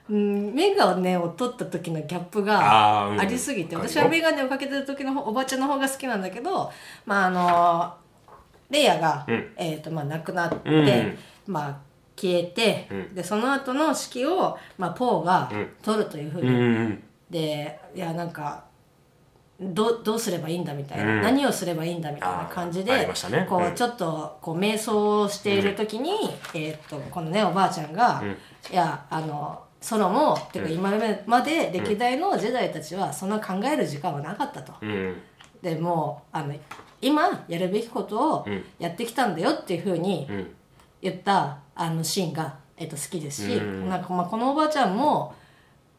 [0.09, 3.17] うん、眼鏡を取った時のギャップあーうん。
[3.17, 4.01] がありすぎて、わかるよ。
[4.01, 6.73] 私は眼鏡をかけてる時の方おばあちゃんの方が好きなんだけど
[7.07, 7.95] まああの
[8.71, 9.53] レイヤが、うん。
[9.57, 11.77] えーとまあ、亡くなって、うんまあ
[12.17, 13.15] 消えて、うん。
[13.15, 15.69] でその後の指揮を、まあ、ポーがうん。
[15.83, 18.65] 取るというふうに、うんうんでいやなんか
[19.61, 21.23] どどうすればいいんだみたいな、うん。
[21.23, 23.47] 何をすればいいんだみたいな感じでね。
[23.49, 23.75] こう、うん。
[23.75, 26.11] ちょっとこう瞑想をしている時に、
[26.55, 28.37] えーっとこのねおばあちゃんが、ん。
[28.71, 34.73] いやあのソロもっていうか今まで歴代のジェダイたちはそんな考える時間はなかったと。
[34.81, 35.17] うん
[35.63, 36.55] でもうあの
[37.01, 40.55] 今やるべきことをうんやってきたんだよっていうふうにうん
[41.05, 43.89] 言ったあのシーンが、えっと、好きですし、うん。
[43.89, 45.35] なんかまあこのおばあちゃんも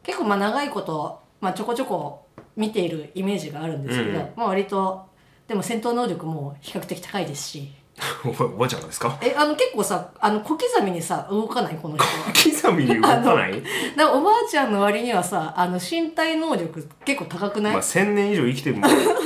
[0.02, 2.26] 結構まあ長いこと、まあ、ちょこちょこ
[2.56, 4.32] 見ているイメージがあるんですけど、うん。
[4.36, 5.06] まあ割と
[5.46, 7.72] でも戦闘能力も比較的高いですし
[8.26, 9.18] おばおばあちゃんがですか？
[9.22, 11.76] えあの結構さあの小刻みにさ動かない？
[11.80, 13.62] この人刻みに動かない？
[13.96, 18.76] だおばあちゃんの割にはさあの身体能力結構高くない、まあ1000年以上生きてる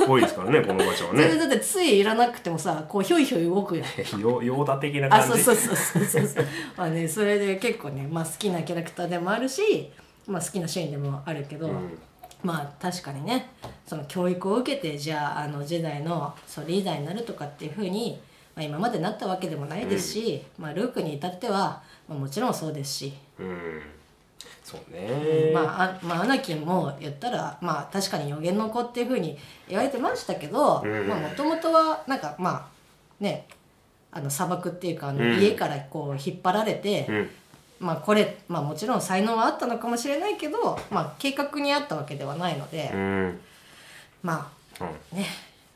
[0.07, 4.19] 多いですからね このおばあちゃんはそれでねだってついいらなくてもさこうひょいひょい動くやん。
[4.21, 5.43] ヨヨーダ的なあ感じ。
[5.43, 6.45] そうそうそうそうそうそう。
[6.77, 9.91] まあねそれで結構ね、まあ、好きなキャラクターでもあるし、
[10.27, 11.99] まあ、好きなシーンでもあるけど、うん。
[12.43, 13.51] まあ確かにね
[13.85, 18.19] その教育を受けてじゃああの時代のそうリーダーになるとかっていうふうに、
[18.55, 23.81] まあ、今までなったわけでもないですし、まあ、ルークに至っては、まあ、もちろんそうですし、うん。
[24.63, 25.51] そうね。
[25.53, 29.37] まあ、あまあアナキンも言ったらまあ確かに予言の子っていうふうに
[29.67, 31.07] 言われてましたけどうん。
[31.07, 32.69] もともとはなんかま
[33.19, 33.47] あね
[34.11, 35.39] あの砂漠っていうかあのうん。
[35.39, 37.29] 家からこう引っ張られて、うん。
[37.79, 43.39] まあこれ、まあ、もちろん才能はあったのかもしれないけど、まあ、計画にあったわけではないので、うん。
[44.21, 44.87] まうん。
[44.87, 45.25] あね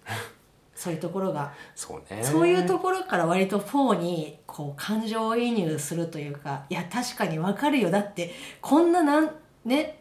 [0.76, 1.54] そういうところが。
[1.74, 2.22] そうね。
[2.22, 7.90] そういうところから割と4にこう感情移入するというかいや確かにわかるよ。
[7.90, 9.32] だってこんななん
[9.64, 10.00] ね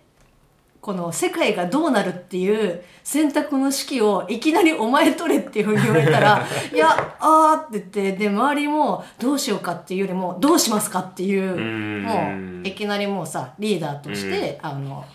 [0.81, 12.03] この世界がどうなるっていう選択の指揮をいきなりお前取れっていうふうに言われたら いやあーって言ってで周りもどうしようかっていうよりもどうしますかっていううん。
[12.03, 15.07] もういきなりもうさリーダーとしてあの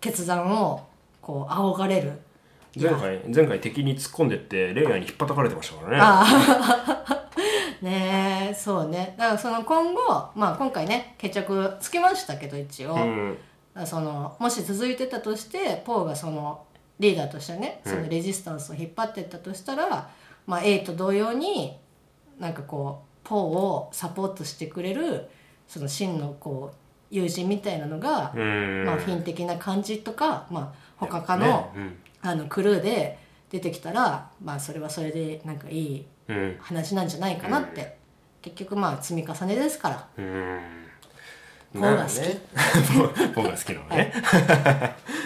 [0.00, 0.86] 決断を
[1.20, 2.20] こう仰がれる
[2.74, 6.24] 前回前回敵に突っ込んでってレイヤーに引っ叩かれてましたから
[7.10, 7.22] ね。
[7.82, 9.14] ねえそうね。
[9.18, 10.00] だからその今後
[10.34, 13.38] まあ今回ね決着つきましたけど一応、うん。
[13.84, 16.64] そのもし続いてたとしてポーがその
[16.98, 17.92] リーダーとしてねうん。
[17.92, 20.08] そのレジスタンスを引っ張ってったとしたら、
[20.46, 21.76] まあ A と同様に
[22.38, 25.28] なんかこうポーをサポートしてくれる
[25.68, 26.76] その真のこう
[27.10, 28.84] 友人みたいなのが、うん。
[28.86, 31.70] まあ、フィン的な感じとか、まあ、他かの,、ね。
[31.76, 33.18] うんあのクルーで
[33.50, 36.56] 出てきたら、まあ、それはそれでなんかいいうん。
[36.60, 37.96] 話なんじゃないかなって、
[38.40, 40.08] 結局まあ積み重ねですから。
[40.16, 40.60] うん。
[41.74, 42.14] ポーが好き
[42.54, 43.28] なるほどね。
[43.34, 44.12] ポーが好きなのね。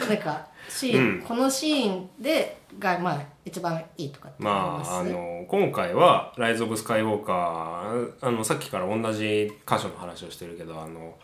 [0.09, 1.23] なんかシーン、うん。
[1.23, 11.15] このシーンでがまあ一番いいとかって思います、まああの今回は「ライズ・オブ・スカイウォーカー」あのさっきから同じ箇所の話をしてるけどあの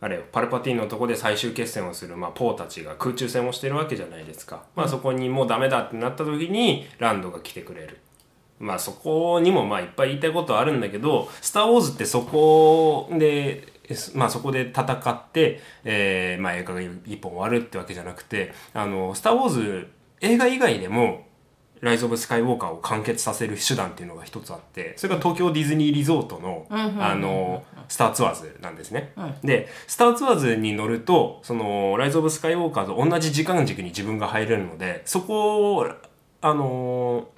[0.00, 7.98] あれよパルパティンのとこで最終決戦をする、まあ、ポーたちが空中戦をしてるわけじゃないですか、まあ、そこにもうダメだってなった時にランドが来てくれる。
[8.60, 13.68] まあそこにもまあいっぱい言いたいことあるんだけど「スター・ウォーズ」ってそこで
[14.14, 19.88] まあそこで戦って、えーまあ映画が一本終わるってわけじゃなくてあの「スター・ウォーズ」
[20.20, 21.27] 映画以外でも
[21.80, 29.12] ライズ・オブ・スカイウォーカーを完結させる手段っていうのが一つあってそれが東京ディズニーリゾートのあのスターツアーズなんですね。
[29.42, 35.86] でスターツアーズに乗るとそのライズ・オブ・スカイウォーカーと同じ時間軸に自分が入れるのでそこを
[36.40, 37.28] あの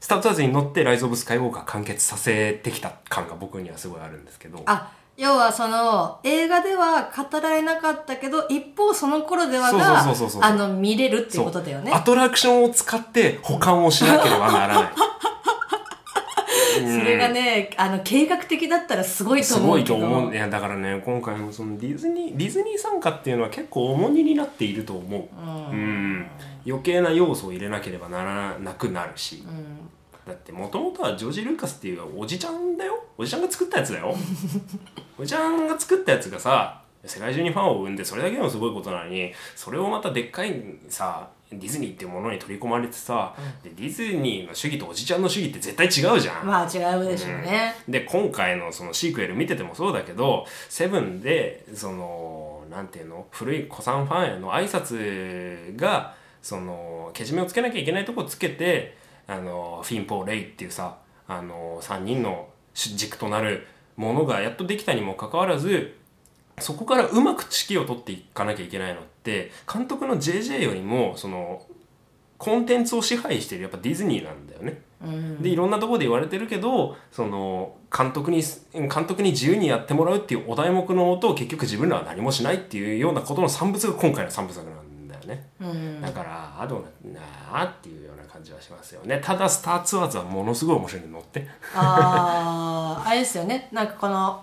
[0.00, 4.62] スターツアーズに乗ってライズ・オブ・スカイウォーカー完結させてきた感が僕にはすごいあるんですけど。
[4.66, 10.04] あ要はその映画では語られなかったけど一方その頃ではが
[10.40, 11.92] あの見れるっていうことだよね。
[11.92, 14.92] アトラクションを使って保管をしなければならない。
[16.74, 19.98] それがねあの計画的だったらすごいとすごい思うけど。
[20.00, 20.34] と思う。
[20.34, 25.28] いやだからね今回のそのディズニーディズニー参加っていうのは結構重荷になっていると思う。
[25.40, 26.26] うん。
[26.66, 29.44] 余計な要素を入れなければならなくなるし、
[30.26, 33.02] だってもともとはジョージ・ルーカスっていうおじちゃんだよ。
[33.16, 34.14] おじちゃんが作ったやつだよ。
[35.18, 40.54] おじちゃんが作ったやつがさ世界中にファンを生んでそれだけでもすごいことなのにそれをまたでっかい
[40.88, 53.26] さディズニーっていうものに取り込まれてさ、でディズニーの主義とおじちゃんの主義って絶対違うじゃん、まあ違うでしょうね、で今回のそのシークエル見ててもそうだけどセブンでそのなんていうの？
[53.30, 58.96] 古い古参ファンへの挨拶がそのけじめをつけなきゃいけないとこつけて
[59.26, 63.66] あのフィン・ポー・レイっていうさあの3人の主軸となる
[63.96, 65.96] ものがやっとできたにもかかわらず
[66.58, 71.62] そこからうまく指揮を取っていかなきゃいけないのって監督の JJ よりもその
[72.38, 74.82] コンテンツを支配してるやっぱディズニーなんだよね。
[75.40, 84.93] でいろんなところで言われてるけどその監督に監督に自由にやってもらうっていうお題目のもと結局自分らは何もしないっていうようなことの産物が今回の産物作なん
[85.26, 86.00] だよね。
[86.00, 87.20] だからアドな
[87.52, 89.20] あっていうような感じはしますよね。
[89.22, 91.46] ただスターツアーズはものすごい面白いの乗って。
[91.74, 93.68] ああ あれですよね。
[93.72, 94.42] なんかこの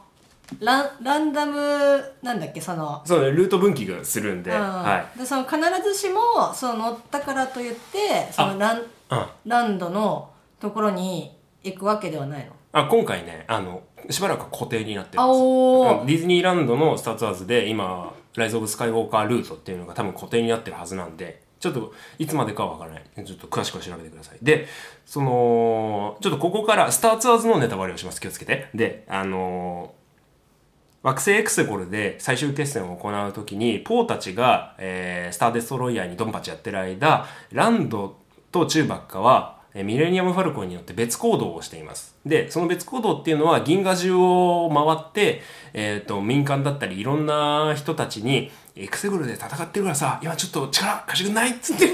[0.60, 2.60] ランランダムなんだっけ？
[2.62, 4.58] そのそうねルート分岐がするんで、うん。
[4.60, 8.82] はでその必ずしもその乗ったからといってそのランい。
[9.12, 9.26] うん。
[9.46, 10.30] ランドの
[10.60, 12.52] ところに行くわけではないの？
[12.74, 23.26] あ今回ねあのしばらく固定になってるあんですディズニーランドのスターツアーズで今ライズ・オブ・スカイウォーカールートっていうのが多分固定になってるはずなんでちょっといつまでかはわからない。
[23.26, 24.38] ちょっと詳しくは調べてください。
[24.42, 24.68] で
[25.06, 28.20] そのちょっとここからスターツアーズのネタバレをします。
[28.20, 28.70] 気をつけて。
[28.74, 29.94] であの
[31.04, 38.18] 惑星エクセゴルで最終決戦を行うときに、ポーたちが、えースターデストロイヤーにドンパチやってる間、ランド
[38.52, 42.16] とチューバッカは、ミレニアム・ファルコンによって別行動をしています。
[42.26, 45.42] で、その別行動っていうのは銀河中を回って、
[45.74, 51.88] えっ、と、民間だったりいろんな人たちに、エクセゴルで戦ってるからさ今ちょっと力貸してくんないっつって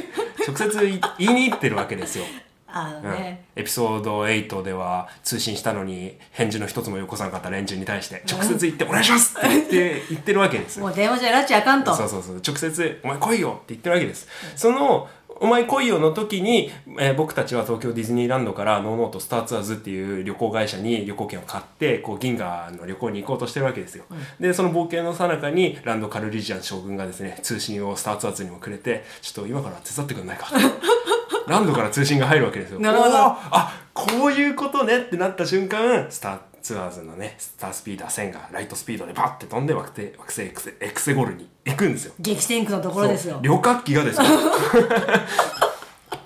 [0.48, 2.26] 直接言いに行ってるわけですよ。
[2.70, 15.10] あのね、エピソード8では通信したのに返事の一つもよこさなかった連中に対して直接言って「お願いします!」って言って言ってるわけですよもう電話じゃ拉致あかんとそうそうそう直接「お前来いよ!」って言ってるわけです、その
[15.40, 24.06] 「お前来いよ」の時に、えー僕たちは東京ディズニーランドからノーノートスターツアーズっていう旅行会社に旅行券を買ってこう銀河の旅行に行こうとしてるわけですよ、
[24.40, 30.48] でその冒険の最中にランド・カルリジアン将軍がですね通信をスターツアーズにもくれてちょっと今から手伝ってくんないか
[31.48, 32.80] ランドから通信が入るわけですよ。
[32.80, 33.16] なるほど。
[33.18, 36.38] あこういうことねってなった瞬間スター
[36.68, 42.14] ツアーズのねスタースピーダー1000がライトスピードでバッて飛んで惑星惑星エクセエクセゴルに行くんですよ。
[42.20, 43.40] 激戦区のところですよ。
[43.42, 44.26] 旅客機がですよ。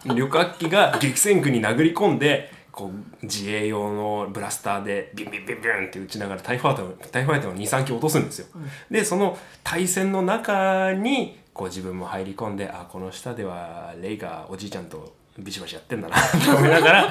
[0.16, 8.48] 旅客機が激戦区に殴り込んでこう自衛用のブラスターでビンビンビンビンって撃ちながらタイファイターをタイファイターを23機落とすんですよ、
[8.90, 17.10] でその対戦の中にこう自分も入り込んであこの下ではレイがおじいちゃんとビシバシやってんだなと思いながら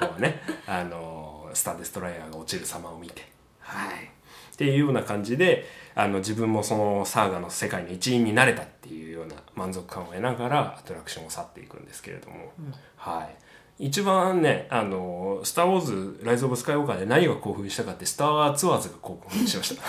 [0.00, 1.15] こうねあの
[1.56, 3.28] スター・デストライヤーが落ちる様を見て。
[3.60, 4.16] はい。
[4.56, 12.52] っていうような感じであの自分もそのサーガの世界の一員になれたっていうような満足感を得ながらアトラクションを去っていくんですけれども、
[12.96, 13.36] はい。
[13.78, 19.82] 一番ねあの「スター・ウォーズ・ライズ・オブ・スカイウォーカー」で何が興奮したかって「スター・ワーツアーズ」が興奮しました。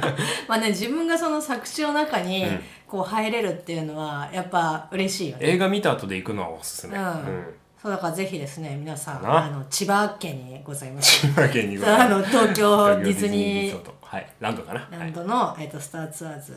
[0.48, 2.46] まあね自分がその作詞の中に
[2.86, 5.46] こう入れるっていうのはやっぱ嬉しいよね。
[5.46, 7.54] 映画見た後で行くのはおすすめ、うん、うん
[7.84, 9.44] そうだからぜひですね皆さんな？
[9.44, 11.20] あの千葉県にございます。
[11.20, 14.26] 千葉県に あの東京ディズニーはい。
[14.40, 14.88] ランドかな？
[14.90, 16.54] ランドの、えっとスターツアーズ、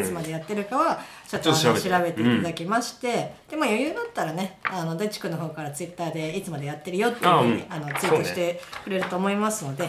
[0.00, 0.98] いつまでやってるかは
[1.28, 2.22] ちょっと調べて。
[2.22, 7.84] いただきまして、でまあ余裕だったらねあの大地君の方からツイッターでいつまでやってるよっていうふうにあうん。
[7.84, 9.84] あのツイートしてくれると思いますので。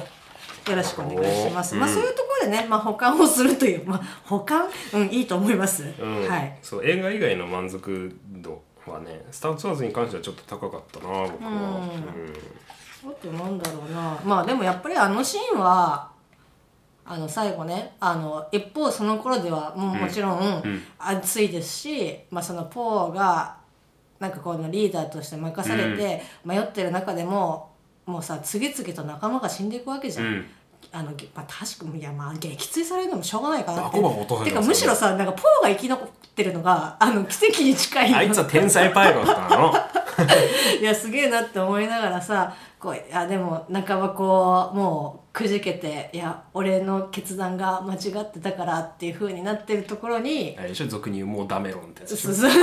[0.67, 1.75] よろしくお願いします。
[1.75, 5.85] まあそういうところでね、まあ保管をするという、まあ保管、うんいいと思います。
[5.97, 6.27] うん。
[6.27, 6.57] はい。
[6.61, 8.61] そう映画以外の満足度
[8.91, 11.81] はねスター・ツアーズに関してはちょっと高かったな僕は、
[13.05, 14.19] あとなんだろうな。
[14.25, 16.11] まあでもやっぱりあのシーンは
[17.05, 20.63] あの最後ねあの一方その頃ではもうもちろん
[20.99, 23.57] 熱いですし、まあ、そのポーが
[24.19, 27.71] なんかこのリーダーとして任されて迷ってる中でも、
[28.05, 30.25] もうさ次々と仲間が死んでいくわけじゃん。
[30.25, 30.45] うん。
[30.91, 36.07] あのげまあ、確かにいやまあ撃墜されるのもしょうがないかなってバコバコ落とされてかむしろさなんかポーが生き残
[36.37, 39.73] ってるのがあの奇跡に近いあいつは天才パイロットなの。
[40.79, 52.33] いやすげえなって思いながらさこういやでも半ばこうもうくじけていや俺の決断が間違ってたからっていう風になってるところにあれでしょ俗に言うもうダメ論ってやつでしょ。
[52.33, 52.61] そうそう。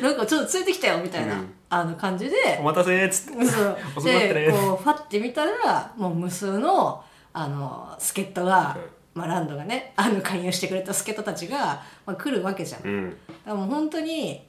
[0.02, 1.54] なんかちょっとついてきたよみたいな、うん。
[1.68, 2.36] あの感じで。
[2.60, 3.44] お待たせーっつって。
[3.44, 3.76] そう。
[3.96, 4.28] 遅くなって。
[4.28, 7.02] ねでこうファッて見たらもう無数の
[7.34, 8.76] あの助っ人が、
[9.14, 12.82] まあ、ランドがねあの勧誘してくれた助っ人たちが、まあ、来るわけじゃん。
[12.82, 13.10] うん。
[13.10, 14.46] だからもう本当に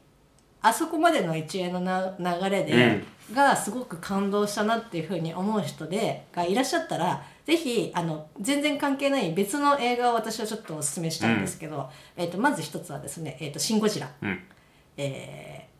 [0.61, 3.03] あそこまでの一連のな流れで、
[3.33, 14.43] がすごく感動したなっていうふうに思う人でがいらっしゃったらぜひあの全然関係ない別の映画を私はちょっとおすすめしたいんですけど、えー、とまず一つはですね「えー、とシン・ゴジラ」うん。
[14.97, 15.75] えー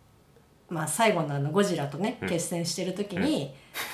[0.68, 3.54] まあ、最後のあのゴジラとね決戦してる時に、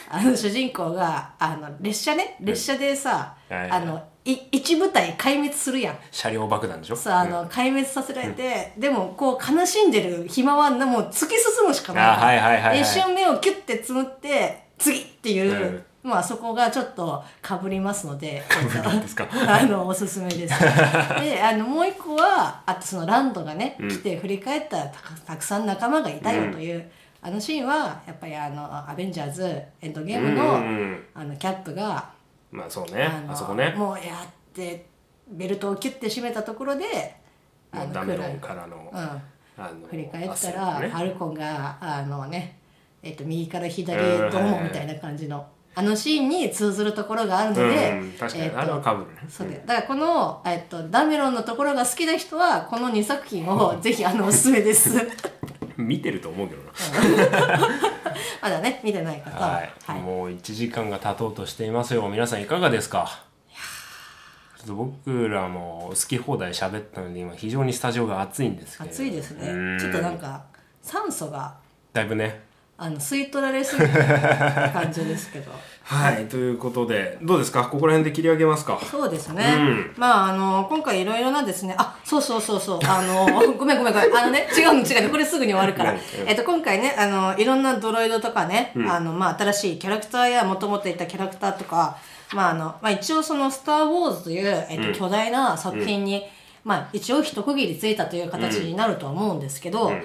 [0.09, 5.97] あの主人公があの列車ね列車でさ、あのい一部隊壊滅するやん。
[6.11, 6.95] 車両爆弾でしょ？
[6.95, 12.03] さあの壊滅させられて、でもこう悲しんでる暇はなもう突き進むしかない。
[12.05, 12.81] あはいはいはいはい。
[12.81, 15.83] 一瞬目をキュッてつむって次っていう、うん。
[16.03, 18.41] まあそこがちょっとかぶりますので
[19.47, 20.59] あのおすすめです。
[21.21, 26.89] であのもう一個はあとそのランドがね、来て振り返ったらたくたくさん仲間がいたよという、
[27.21, 31.05] あのシーンはやっぱりあのアベンジャーズエンドゲームの,、うん。
[31.13, 32.09] あのキャップが
[32.51, 33.09] まあそうね。
[33.25, 33.73] のあそこね。
[33.75, 34.85] もうやって
[35.27, 37.15] ベルトをキュッて締めたところで
[37.71, 39.21] あのダメ論来るからのうん、あ
[39.57, 40.89] の振り返った汗ら、ね。
[40.89, 42.57] ファルコンがあのね、
[43.01, 44.31] えっと右から左うん。
[44.31, 48.11] どうもみたいな感じのあのシーンに通ずるところがあるので、うん。
[48.11, 49.21] 確かにえっとあれはかぶるね。
[49.29, 54.97] そうでだからこの、えっと、ダメロンのところが好きな人はこの2作品を ぜひあのおすすめです
[55.87, 56.71] 見てると思うけどな。
[58.41, 59.53] まだね見てない方は。
[59.55, 60.01] はい、はい。
[60.01, 62.07] もう1時間が経とうとしていますよ。
[62.09, 63.23] 皆さんいかがですか？
[64.57, 69.81] ちょっと僕らも好き放題喋ったので今非常にスタジオが暑いんですけど暑いですうんね。
[69.81, 70.43] ちょっとなんか
[70.81, 71.55] 酸素が。
[71.93, 72.41] だいぶね
[72.83, 73.93] あの吸い取られすぎてる
[74.73, 75.51] 感じですけど。
[75.83, 77.63] はいということでどうですか？
[77.65, 78.79] ここら辺で切り上げますか？
[78.89, 79.93] そうですね、うん。
[79.97, 81.75] まああの今回いろいろなですね。
[81.77, 82.79] あそうそうそうそう。
[82.83, 84.17] あの ごめんごめんごめん。
[84.17, 85.09] あのね違うの違うの。
[85.11, 85.93] これすぐに終わるから。
[85.93, 91.97] 何えっと今回ねあのいろんなドロイドとかね、あのまあ新しいキャラクターやもともといたキャラクターとか
[92.33, 96.23] まああのまあ一応その「スター・ウォーズ」という、えっと巨大な作品に、
[96.63, 100.03] まあ一応一区切りついたという形になるとは思うんですけど、うん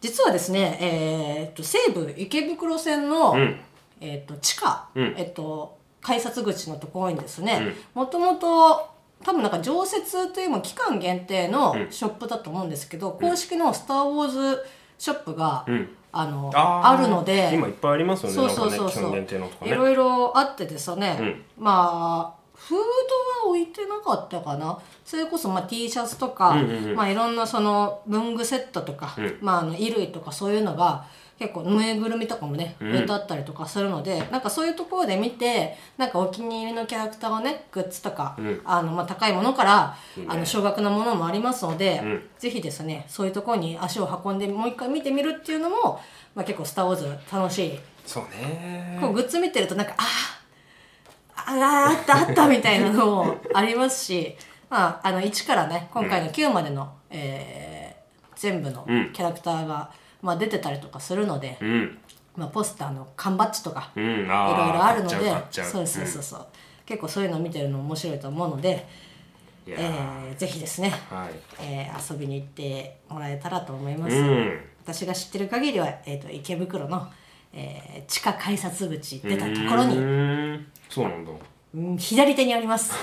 [0.00, 3.60] 実はですね、えーっと西武池袋線の、うん。
[4.00, 5.14] えーっと地下、うん。
[5.16, 7.74] えっと改札口のところにですね。
[7.94, 8.88] もともと
[9.24, 14.64] 多分なんか常設というも期間限定のショップだと思うんですけど、公式の「スター・ウォーズ」
[14.98, 15.88] ショップが、ん。
[16.10, 18.34] あのあるので今いっぱいありますよね。
[18.34, 19.72] そうそうそうそう、限定のとかね。
[19.72, 21.44] いろいろあってですね、うん。
[21.58, 22.37] まあ
[22.68, 24.78] フードは置いてなかったかな。
[25.02, 26.94] それこそまあ T シャツとか、うんうんうん。
[26.96, 29.38] まあいろんなその文具セットとか、うん。
[29.40, 31.06] まああの衣類とかそういうのが
[31.38, 32.88] 結構ぬいぐるみとかもねん。
[32.88, 38.60] 置いてあったりとかするので、なんかそういうところで見てなんかお気に入りのキャラクターをねグッズとか、ん。
[38.66, 42.22] あのまあ高いものからねあの少額なものもありますので、ん。
[42.38, 46.00] ぜひですねそういうところに足を運んでもう一回見てみるっていうのも、
[46.34, 47.78] まあ、結構「スター・ウォーズ」楽しい。
[48.04, 48.98] そうね。
[49.00, 50.37] こうグッズ見てるとなんかあー
[51.48, 54.36] あーあったあったみたいなのもありますし、
[54.68, 57.98] まあ、あの1からね今回の9までの、えー
[58.38, 59.12] 全部のうん。
[59.12, 59.90] キャラクターが、
[60.22, 61.98] まあ、出てたりとかするので、うん。
[62.36, 64.04] まあ、ポスターの缶バッジとかうん。
[64.04, 65.16] いろいあろあるので
[65.50, 66.46] そうそうそうそう、
[66.86, 68.86] 結構そういうのを見てるの面白いと思うので、
[69.66, 71.30] えーぜひですね、はい。
[71.60, 74.14] えー遊びに行ってもらえたらと思います。
[74.14, 74.60] うん。
[74.84, 77.08] 私が知ってる限りは、えー、と池袋の、
[77.58, 81.30] えー地下改札口出たところに、そうなんだ。
[81.74, 82.92] うん左手にあります。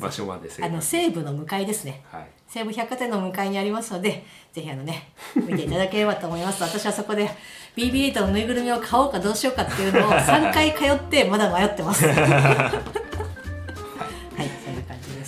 [0.00, 2.02] 場所まで正あの西武の向かいですね。
[2.10, 2.26] はい。
[2.48, 6.62] 西武百貨店の向かいにありますのでぜひあのね見ていただければと思います。
[6.66, 7.28] 私はそこで
[7.76, 12.04] BB8 のぬいぐるみを買おうかどうしようかっていうのを3回通ってまだ迷ってます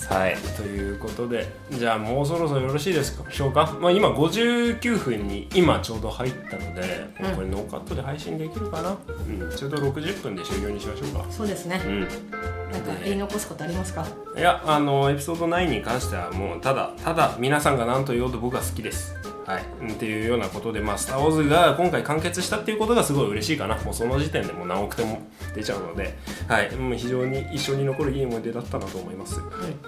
[0.08, 0.36] はい。
[0.56, 3.30] ということでじゃあもうそろそろよろしいですか？
[3.30, 7.34] しょうか、まあ、今59分に今ちょうど入ったので、うん。
[7.34, 11.26] これノーカットで配信できるかな、うん、ちょうど60分で終了にしましょうか。
[11.30, 11.80] そうですね。
[11.84, 12.00] うん。
[12.00, 14.06] なんか言い残すことありますか？
[14.36, 19.14] いやあのエピソード9に関してはもうただただ皆さんが何と言おうと僕は好きです
[19.46, 23.76] はい、うんっていうようなことで、まあ、スター・ウォーズが今回完結したっていうことがすごい嬉しいかな。
[23.76, 25.20] もうその時点でもう何億点も
[25.54, 26.18] 出ちゃうので、
[26.48, 29.40] はい、もう非常に一緒に残るいい思い出だったなと思います。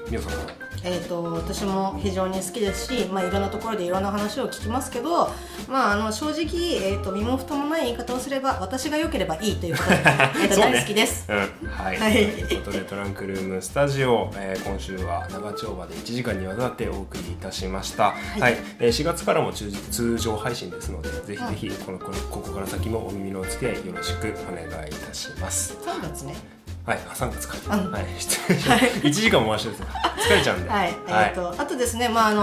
[0.09, 0.68] 皆さんは？
[0.85, 5.29] えー、と私も非常に好きですし、まあ、いろんなところでいろんな話を聞きますけど、
[5.68, 6.41] まあ、あの正直、
[6.76, 10.72] えー、と身も蓋もない言い方をすれば私が良ければいいということで、 えーとそうね。
[10.72, 11.26] 大好きです。
[11.29, 12.12] うん、はい、はい。
[12.12, 18.14] ということでトランクルームスタジオ、えー今週は長丁場で1時間にわたってお送りいたしました。
[18.41, 25.76] はい、えー4月からも通通常配信ですので、ぜひぜひこのこのここから先もお耳のお付き合いよろしくお願いいたします。
[25.85, 26.57] 3月ね
[26.89, 27.76] はい、あ3月か。
[27.76, 29.09] うんはい、失礼しました。
[29.09, 30.70] 1時間も回してです疲れちゃうんで。
[30.70, 32.34] はい、えーとあとですね、まああ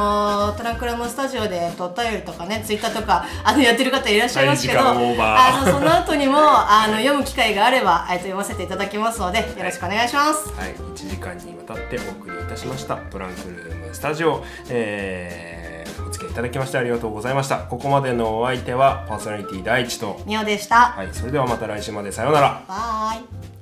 [0.51, 5.63] のトランクルームスタジオで、えっと、お便りとかねツイッターとかあのやってる方いらっしゃいますけど、はい時間オーバー。
[5.63, 10.53] あのその後にもあの読む機会があれば、えっと読ませていただきますのでよろしくお願いします。
[10.53, 15.65] はい、1時間にわたってお送りいたしましたトランクルームスタジオ、えー
[16.05, 17.59] お付き合いいただきましてありがとうございました。
[17.59, 20.21] ここまでのお相手はパーソナリティ第一と。
[20.25, 20.91] みおでした。
[20.91, 21.09] はい。
[21.11, 22.11] それではまた来週まで。
[22.11, 22.63] さようなら。
[22.67, 23.54] バイ